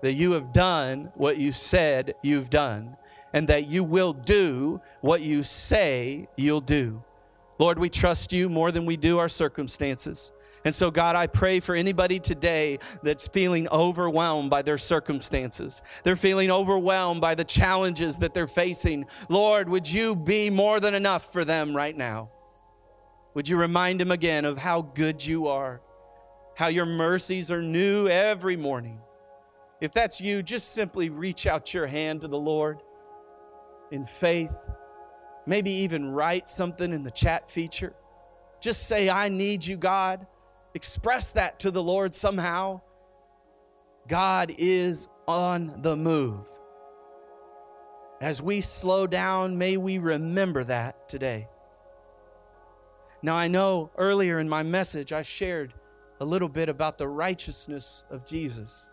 that 0.00 0.14
you 0.14 0.32
have 0.32 0.54
done 0.54 1.12
what 1.16 1.36
you 1.36 1.52
said 1.52 2.14
you've 2.22 2.48
done, 2.48 2.96
and 3.34 3.46
that 3.48 3.66
you 3.66 3.84
will 3.84 4.14
do 4.14 4.80
what 5.02 5.20
you 5.20 5.42
say 5.42 6.26
you'll 6.38 6.62
do. 6.62 7.04
Lord, 7.58 7.78
we 7.78 7.90
trust 7.90 8.32
you 8.32 8.48
more 8.48 8.72
than 8.72 8.86
we 8.86 8.96
do 8.96 9.18
our 9.18 9.28
circumstances. 9.28 10.32
And 10.64 10.74
so, 10.74 10.90
God, 10.90 11.14
I 11.14 11.26
pray 11.26 11.60
for 11.60 11.74
anybody 11.74 12.18
today 12.18 12.78
that's 13.02 13.28
feeling 13.28 13.68
overwhelmed 13.68 14.48
by 14.48 14.62
their 14.62 14.78
circumstances. 14.78 15.82
They're 16.04 16.16
feeling 16.16 16.50
overwhelmed 16.50 17.20
by 17.20 17.34
the 17.34 17.44
challenges 17.44 18.18
that 18.20 18.32
they're 18.32 18.46
facing. 18.46 19.04
Lord, 19.28 19.68
would 19.68 19.90
you 19.90 20.16
be 20.16 20.48
more 20.48 20.80
than 20.80 20.94
enough 20.94 21.30
for 21.30 21.44
them 21.44 21.76
right 21.76 21.96
now? 21.96 22.30
Would 23.34 23.46
you 23.46 23.58
remind 23.58 24.00
them 24.00 24.10
again 24.10 24.46
of 24.46 24.56
how 24.56 24.80
good 24.80 25.24
you 25.24 25.48
are, 25.48 25.82
how 26.54 26.68
your 26.68 26.86
mercies 26.86 27.50
are 27.50 27.62
new 27.62 28.08
every 28.08 28.56
morning? 28.56 29.00
If 29.80 29.92
that's 29.92 30.20
you, 30.20 30.42
just 30.42 30.72
simply 30.72 31.10
reach 31.10 31.46
out 31.46 31.74
your 31.74 31.86
hand 31.86 32.20
to 32.20 32.28
the 32.28 32.38
Lord 32.38 32.78
in 33.90 34.06
faith. 34.06 34.52
Maybe 35.46 35.70
even 35.72 36.12
write 36.12 36.48
something 36.48 36.92
in 36.92 37.02
the 37.02 37.10
chat 37.10 37.50
feature. 37.50 37.94
Just 38.60 38.86
say, 38.86 39.10
I 39.10 39.28
need 39.28 39.66
you, 39.66 39.76
God. 39.76 40.26
Express 40.74 41.32
that 41.32 41.58
to 41.60 41.70
the 41.70 41.82
Lord 41.82 42.14
somehow. 42.14 42.80
God 44.06 44.54
is 44.56 45.08
on 45.26 45.82
the 45.82 45.96
move. 45.96 46.46
As 48.20 48.40
we 48.40 48.60
slow 48.60 49.08
down, 49.08 49.58
may 49.58 49.76
we 49.76 49.98
remember 49.98 50.62
that 50.64 51.08
today. 51.08 51.48
Now, 53.20 53.34
I 53.34 53.48
know 53.48 53.90
earlier 53.98 54.38
in 54.38 54.48
my 54.48 54.62
message, 54.62 55.12
I 55.12 55.22
shared 55.22 55.74
a 56.22 56.24
little 56.24 56.48
bit 56.48 56.68
about 56.68 56.98
the 56.98 57.08
righteousness 57.08 58.04
of 58.08 58.24
Jesus 58.24 58.90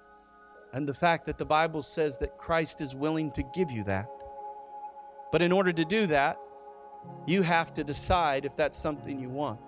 and 0.74 0.89
the 0.89 0.96
fact 0.96 1.28
that 1.28 1.38
the 1.38 1.46
Bible 1.46 1.84
says 1.84 2.18
that 2.18 2.39
Christ 2.39 2.82
is 2.82 2.96
willing 2.96 3.30
to 3.34 3.44
give 3.54 3.70
you 3.70 3.84
that. 3.84 4.10
But 5.32 5.44
in 5.44 5.52
order 5.52 5.72
to 5.72 5.86
do 5.86 6.08
that, 6.08 6.39
you 7.28 7.44
have 7.44 7.72
to 7.76 7.84
decide 7.84 8.46
if 8.46 8.56
that's 8.56 8.80
something 8.80 9.20
you 9.20 9.30
want. 9.30 9.60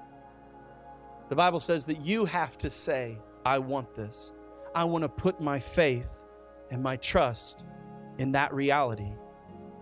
The 1.30 1.36
Bible 1.36 1.60
says 1.60 1.86
that 1.86 2.02
you 2.02 2.26
have 2.26 2.58
to 2.58 2.69
say, 2.69 3.19
I 3.45 3.60
want 3.60 3.93
this. 3.93 4.34
I 4.74 4.86
want 4.86 5.04
to 5.04 5.10
put 5.10 5.39
my 5.39 5.60
faith 5.60 6.17
and 6.71 6.82
my 6.82 6.95
trust 6.95 7.63
in 8.17 8.32
that 8.32 8.52
reality. 8.56 9.13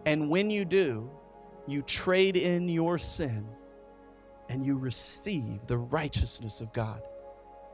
And 0.05 0.29
when 0.29 0.49
you 0.49 0.65
do, 0.65 1.09
you 1.65 1.81
trade 1.83 2.35
in 2.35 2.67
your 2.67 2.97
sin 2.97 3.47
and 4.49 4.65
you 4.65 4.77
receive 4.77 5.65
the 5.65 5.77
righteousness 5.77 6.59
of 6.59 6.73
God. 6.73 7.03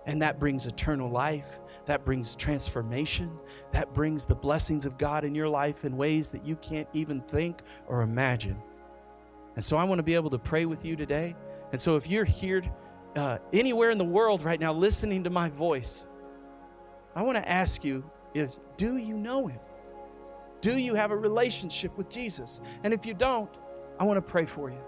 And 0.05 0.21
that 0.21 0.39
brings 0.39 0.67
eternal 0.67 1.09
life. 1.09 1.59
That 1.85 2.03
brings 2.03 2.35
transformation. 2.35 3.31
That 3.71 3.93
brings 3.93 4.25
the 4.25 4.35
blessings 4.35 4.85
of 4.85 4.97
God 4.97 5.23
in 5.23 5.35
your 5.35 5.49
life 5.49 5.85
in 5.85 5.97
ways 5.97 6.31
that 6.31 6.45
you 6.45 6.55
can't 6.57 6.87
even 6.93 7.21
think 7.21 7.61
or 7.87 8.01
imagine. 8.01 8.61
And 9.55 9.63
so 9.63 9.77
I 9.77 9.83
want 9.83 9.99
to 9.99 10.03
be 10.03 10.15
able 10.15 10.29
to 10.31 10.39
pray 10.39 10.65
with 10.65 10.83
you 10.83 10.95
today. 10.95 11.35
And 11.71 11.79
so 11.79 11.95
if 11.95 12.09
you're 12.09 12.25
here 12.25 12.61
uh, 13.15 13.37
anywhere 13.53 13.89
in 13.89 13.97
the 13.97 14.05
world 14.05 14.43
right 14.43 14.59
now 14.59 14.73
listening 14.73 15.23
to 15.23 15.29
my 15.29 15.49
voice, 15.49 16.07
I 17.15 17.23
want 17.23 17.37
to 17.37 17.49
ask 17.49 17.83
you 17.83 18.09
is 18.33 18.59
do 18.75 18.97
you 18.97 19.17
know 19.17 19.47
him? 19.47 19.59
Do 20.59 20.77
you 20.77 20.95
have 20.95 21.11
a 21.11 21.17
relationship 21.17 21.97
with 21.97 22.09
Jesus? 22.09 22.59
And 22.83 22.93
if 22.93 23.05
you 23.05 23.13
don't, 23.13 23.49
I 23.99 24.03
want 24.03 24.17
to 24.17 24.21
pray 24.21 24.45
for 24.45 24.69
you. 24.69 24.81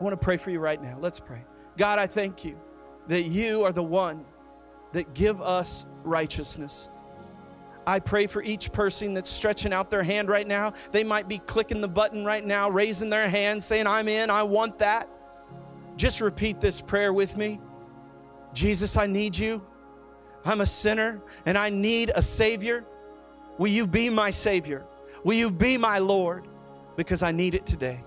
I 0.00 0.02
want 0.02 0.18
to 0.18 0.24
pray 0.24 0.36
for 0.36 0.50
you 0.50 0.58
right 0.58 0.82
now. 0.82 0.98
Let's 1.00 1.20
pray. 1.20 1.44
God, 1.76 1.98
I 1.98 2.06
thank 2.06 2.44
you 2.44 2.58
that 3.06 3.22
you 3.22 3.62
are 3.62 3.72
the 3.72 3.82
one 3.82 4.24
that 4.94 5.14
give 5.14 5.40
us 5.40 5.86
righteousness. 6.02 6.88
I 7.86 7.98
pray 7.98 8.26
for 8.26 8.42
each 8.42 8.72
person 8.72 9.12
that's 9.12 9.28
stretching 9.28 9.72
out 9.72 9.90
their 9.90 10.02
hand 10.02 10.28
right 10.28 10.46
now. 10.46 10.72
They 10.90 11.04
might 11.04 11.28
be 11.28 11.38
clicking 11.38 11.80
the 11.80 11.88
button 11.88 12.24
right 12.24 12.44
now, 12.44 12.70
raising 12.70 13.10
their 13.10 13.28
hand, 13.28 13.62
saying, 13.62 13.86
I'm 13.86 14.08
in, 14.08 14.30
I 14.30 14.42
want 14.42 14.78
that. 14.78 15.08
Just 15.96 16.20
repeat 16.20 16.60
this 16.60 16.80
prayer 16.80 17.12
with 17.12 17.36
me 17.36 17.60
Jesus, 18.54 18.96
I 18.96 19.06
need 19.06 19.36
you. 19.36 19.62
I'm 20.44 20.60
a 20.60 20.66
sinner 20.66 21.20
and 21.44 21.58
I 21.58 21.70
need 21.70 22.12
a 22.14 22.22
Savior. 22.22 22.84
Will 23.58 23.68
you 23.68 23.86
be 23.86 24.10
my 24.10 24.30
Savior? 24.30 24.84
Will 25.24 25.34
you 25.34 25.50
be 25.50 25.76
my 25.76 25.98
Lord? 25.98 26.46
Because 26.96 27.22
I 27.22 27.32
need 27.32 27.54
it 27.54 27.66
today. 27.66 28.04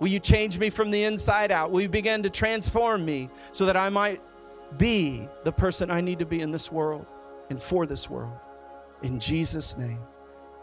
Will 0.00 0.08
you 0.08 0.18
change 0.18 0.58
me 0.58 0.70
from 0.70 0.90
the 0.90 1.04
inside 1.04 1.52
out? 1.52 1.70
Will 1.70 1.82
you 1.82 1.88
begin 1.88 2.22
to 2.24 2.30
transform 2.30 3.04
me 3.04 3.30
so 3.52 3.66
that 3.66 3.76
I 3.76 3.88
might 3.88 4.20
be 4.78 5.28
the 5.44 5.52
person 5.52 5.90
I 5.90 6.00
need 6.00 6.18
to 6.20 6.26
be 6.26 6.40
in 6.40 6.50
this 6.50 6.70
world 6.70 7.06
and 7.50 7.60
for 7.60 7.86
this 7.86 8.10
world? 8.10 8.36
In 9.02 9.20
Jesus' 9.20 9.76
name, 9.76 10.00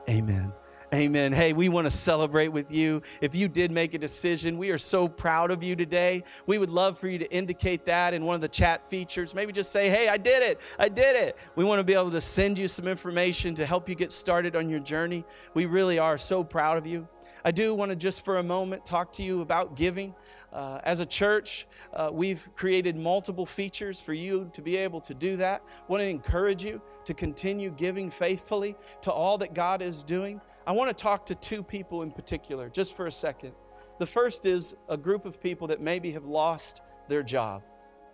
amen. 0.09 0.53
Amen. 0.93 1.33
Hey, 1.33 1.53
we 1.53 1.69
want 1.69 1.85
to 1.85 1.89
celebrate 1.89 2.49
with 2.49 2.71
you. 2.71 3.01
If 3.19 3.33
you 3.33 3.47
did 3.47 3.71
make 3.71 3.95
a 3.95 3.97
decision, 3.97 4.59
we 4.59 4.69
are 4.69 4.77
so 4.77 5.07
proud 5.07 5.49
of 5.49 5.63
you 5.63 5.75
today. 5.75 6.23
We 6.45 6.59
would 6.59 6.69
love 6.69 6.99
for 6.99 7.07
you 7.07 7.17
to 7.17 7.31
indicate 7.33 7.85
that 7.85 8.13
in 8.13 8.23
one 8.25 8.35
of 8.35 8.41
the 8.41 8.47
chat 8.47 8.87
features. 8.87 9.33
Maybe 9.33 9.51
just 9.51 9.71
say, 9.71 9.89
hey, 9.89 10.07
I 10.07 10.17
did 10.17 10.43
it. 10.43 10.61
I 10.77 10.89
did 10.89 11.15
it. 11.15 11.35
We 11.55 11.63
want 11.63 11.79
to 11.79 11.83
be 11.83 11.93
able 11.95 12.11
to 12.11 12.21
send 12.21 12.59
you 12.59 12.67
some 12.67 12.87
information 12.87 13.55
to 13.55 13.65
help 13.65 13.89
you 13.89 13.95
get 13.95 14.11
started 14.11 14.55
on 14.55 14.69
your 14.69 14.81
journey. 14.81 15.25
We 15.55 15.65
really 15.65 15.97
are 15.97 16.19
so 16.19 16.43
proud 16.43 16.77
of 16.77 16.85
you. 16.85 17.07
I 17.43 17.49
do 17.49 17.73
want 17.73 17.89
to 17.89 17.95
just 17.95 18.23
for 18.23 18.37
a 18.37 18.43
moment 18.43 18.85
talk 18.85 19.13
to 19.13 19.23
you 19.23 19.41
about 19.41 19.75
giving. 19.75 20.13
Uh, 20.53 20.79
as 20.83 20.99
a 20.99 21.05
church, 21.05 21.65
uh, 21.93 22.11
we've 22.13 22.47
created 22.55 22.95
multiple 22.95 23.45
features 23.45 23.99
for 23.99 24.13
you 24.13 24.51
to 24.53 24.61
be 24.61 24.77
able 24.77 25.01
to 25.01 25.15
do 25.15 25.35
that. 25.35 25.63
Want 25.87 26.01
to 26.01 26.07
encourage 26.07 26.63
you 26.63 26.79
to 27.05 27.13
continue 27.15 27.71
giving 27.71 28.11
faithfully 28.11 28.75
to 29.01 29.11
all 29.11 29.39
that 29.39 29.55
God 29.55 29.81
is 29.81 30.03
doing. 30.03 30.39
I 30.67 30.73
want 30.73 30.95
to 30.95 31.01
talk 31.01 31.25
to 31.25 31.35
two 31.35 31.63
people 31.63 32.03
in 32.03 32.11
particular, 32.11 32.69
just 32.69 32.95
for 32.95 33.07
a 33.07 33.11
second. 33.11 33.53
The 33.97 34.05
first 34.05 34.45
is 34.45 34.75
a 34.87 34.95
group 34.95 35.25
of 35.25 35.41
people 35.41 35.67
that 35.67 35.81
maybe 35.81 36.11
have 36.11 36.25
lost 36.25 36.81
their 37.07 37.23
job. 37.23 37.63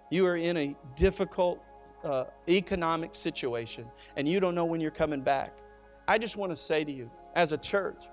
You 0.09 0.25
are 0.25 0.37
in 0.37 0.55
a 0.55 0.75
difficult 0.95 1.61
uh, 2.05 2.23
economic 2.47 3.15
situation 3.15 3.85
and 4.15 4.27
you 4.27 4.39
don't 4.39 4.55
know 4.55 4.65
when 4.65 4.79
you're 4.79 4.91
coming 4.91 5.21
back. 5.21 5.57
I 6.07 6.17
just 6.17 6.37
want 6.37 6.53
to 6.53 6.55
say 6.55 6.85
to 6.85 6.91
you, 6.91 7.11
as 7.35 7.51
a 7.51 7.57
church, 7.57 8.05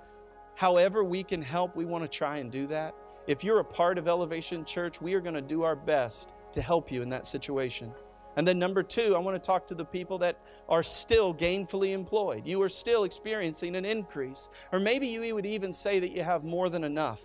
However, 0.57 1.05
we 1.05 1.23
can 1.23 1.43
help, 1.43 1.77
we 1.77 1.85
want 1.85 2.03
to 2.03 2.09
try 2.09 2.39
and 2.39 2.51
do 2.51 2.67
that. 2.69 2.95
If 3.27 3.43
you're 3.43 3.59
a 3.59 3.65
part 3.65 3.99
of 3.99 4.07
Elevation 4.07 4.65
Church, 4.65 5.01
we 5.01 5.15
are 5.15 5.21
going 5.21 5.35
to 5.35 5.43
do 5.43 5.63
our 5.65 5.75
best 5.75 6.33
to 6.53 6.63
help 6.63 6.93
you 6.93 7.03
in 7.03 7.09
that 7.09 7.27
situation. 7.27 7.93
And 8.37 8.47
then, 8.47 8.59
number 8.59 8.83
two, 8.83 9.17
I 9.17 9.19
want 9.19 9.35
to 9.35 9.45
talk 9.45 9.67
to 9.69 9.75
the 9.75 9.85
people 9.85 10.19
that 10.19 10.39
are 10.69 10.83
still 10.83 11.35
gainfully 11.35 11.93
employed. 11.93 12.47
You 12.47 12.63
are 12.63 12.69
still 12.69 13.03
experiencing 13.03 13.75
an 13.75 13.85
increase. 13.85 14.49
Or 14.73 14.79
maybe 14.79 15.09
you 15.09 15.35
would 15.35 15.47
even 15.47 15.73
say 15.73 15.99
that 15.99 16.13
you 16.13 16.23
have 16.23 16.45
more 16.45 16.69
than 16.69 16.85
enough. 16.85 17.23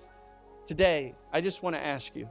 Today, 0.66 1.14
I 1.32 1.42
just 1.42 1.62
want 1.62 1.76
to 1.76 1.86
ask 1.86 2.16
you 2.16 2.28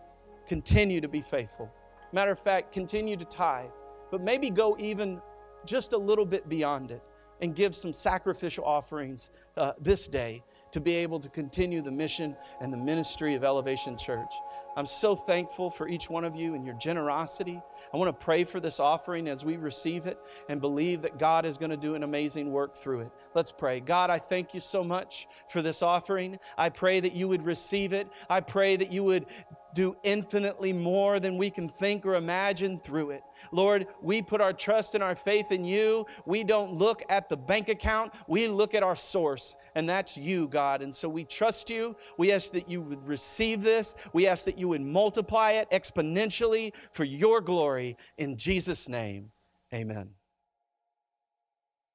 continue 0.47 1.01
to 1.01 1.09
be 1.09 1.21
faithful. 1.21 1.73
Matter 2.13 2.33
of 2.33 2.41
fact, 2.41 2.73
continue 2.73 3.17
to 3.17 3.25
tithe, 3.25 3.71
but 4.11 4.21
maybe 4.21 4.51
go 4.51 4.77
even 4.81 5.21
just 5.65 5.93
a 5.93 5.99
little 5.99 6.27
bit 6.27 6.49
beyond 6.49 6.91
it 6.91 7.03
and 7.41 7.55
give 7.55 7.77
some 7.77 7.93
sacrificial 7.93 8.65
offerings 8.65 9.31
uh, 9.57 9.73
this 9.81 10.09
day 10.09 10.43
to 10.73 10.81
be 10.81 10.95
able 10.97 11.21
to 11.21 11.29
continue 11.29 11.83
the 11.83 11.91
mission 11.91 12.37
and 12.61 12.73
the 12.73 12.77
ministry 12.77 13.35
of 13.35 13.45
Elevation 13.45 13.97
Church. 13.97 14.33
I'm 14.77 14.87
so 14.87 15.17
thankful 15.17 15.71
for 15.71 15.89
each 15.89 16.09
one 16.09 16.25
of 16.25 16.37
you 16.37 16.55
and 16.55 16.65
your 16.65 16.77
generosity. 16.77 17.61
I 17.93 17.97
want 17.97 18.09
to 18.09 18.25
pray 18.25 18.45
for 18.45 18.61
this 18.61 18.79
offering 18.79 19.27
as 19.29 19.45
we 19.45 19.57
receive 19.57 20.07
it 20.07 20.19
and 20.49 20.61
believe 20.61 21.03
that 21.03 21.19
God 21.19 21.45
is 21.45 21.59
going 21.59 21.71
to 21.71 21.77
do 21.77 21.97
an 21.97 22.05
amazing 22.05 22.53
work 22.53 22.77
through 22.77 23.01
it. 23.01 23.11
Let's 23.35 23.51
pray. 23.51 23.81
God, 23.81 24.11
I 24.11 24.19
thank 24.19 24.55
you 24.55 24.61
so 24.61 24.85
much 24.85 25.27
for 25.49 25.61
this 25.61 25.83
offering. 25.83 26.39
I 26.57 26.69
pray 26.69 27.01
that 27.01 27.15
you 27.15 27.27
would 27.27 27.45
receive 27.45 27.93
it. 27.93 28.09
I 28.29 28.41
pray 28.41 28.77
that 28.77 28.93
you 28.93 29.03
would 29.05 29.27
do 29.75 29.97
infinitely 30.03 30.73
more 30.73 31.21
than 31.21 31.37
we 31.37 31.51
can 31.51 31.69
think 31.69 32.07
or 32.07 32.15
imagine 32.15 32.79
through 32.79 33.11
it. 33.11 33.23
Lord, 33.53 33.87
we 34.01 34.23
put 34.23 34.41
our 34.41 34.53
trust 34.53 34.95
and 34.95 35.03
our 35.03 35.15
faith 35.15 35.53
in 35.53 35.65
you. 35.65 36.07
We 36.27 36.45
don't 36.45 36.75
look 36.75 37.03
at 37.09 37.29
the 37.29 37.37
bank 37.37 37.69
account, 37.69 38.13
we 38.29 38.49
look 38.49 38.75
at 38.75 38.83
our 38.83 38.97
source, 38.97 39.55
and 39.75 39.89
that's 39.89 40.17
you, 40.17 40.49
God. 40.49 40.83
And 40.83 40.95
so 40.95 41.09
we 41.09 41.25
trust 41.25 41.71
you. 41.71 41.97
We 42.19 42.33
ask 42.33 42.53
that 42.53 42.71
you 42.71 42.81
would 42.83 43.07
receive 43.07 43.63
this. 43.63 43.95
We 44.13 44.27
ask 44.27 44.45
that 44.45 44.59
you 44.59 44.69
would 44.69 44.83
multiply 44.83 45.53
it 45.53 45.71
exponentially 45.71 46.73
for 46.93 47.05
your 47.05 47.41
glory. 47.41 47.97
In 48.19 48.37
Jesus' 48.37 48.89
name, 48.89 49.31
amen. 49.73 50.20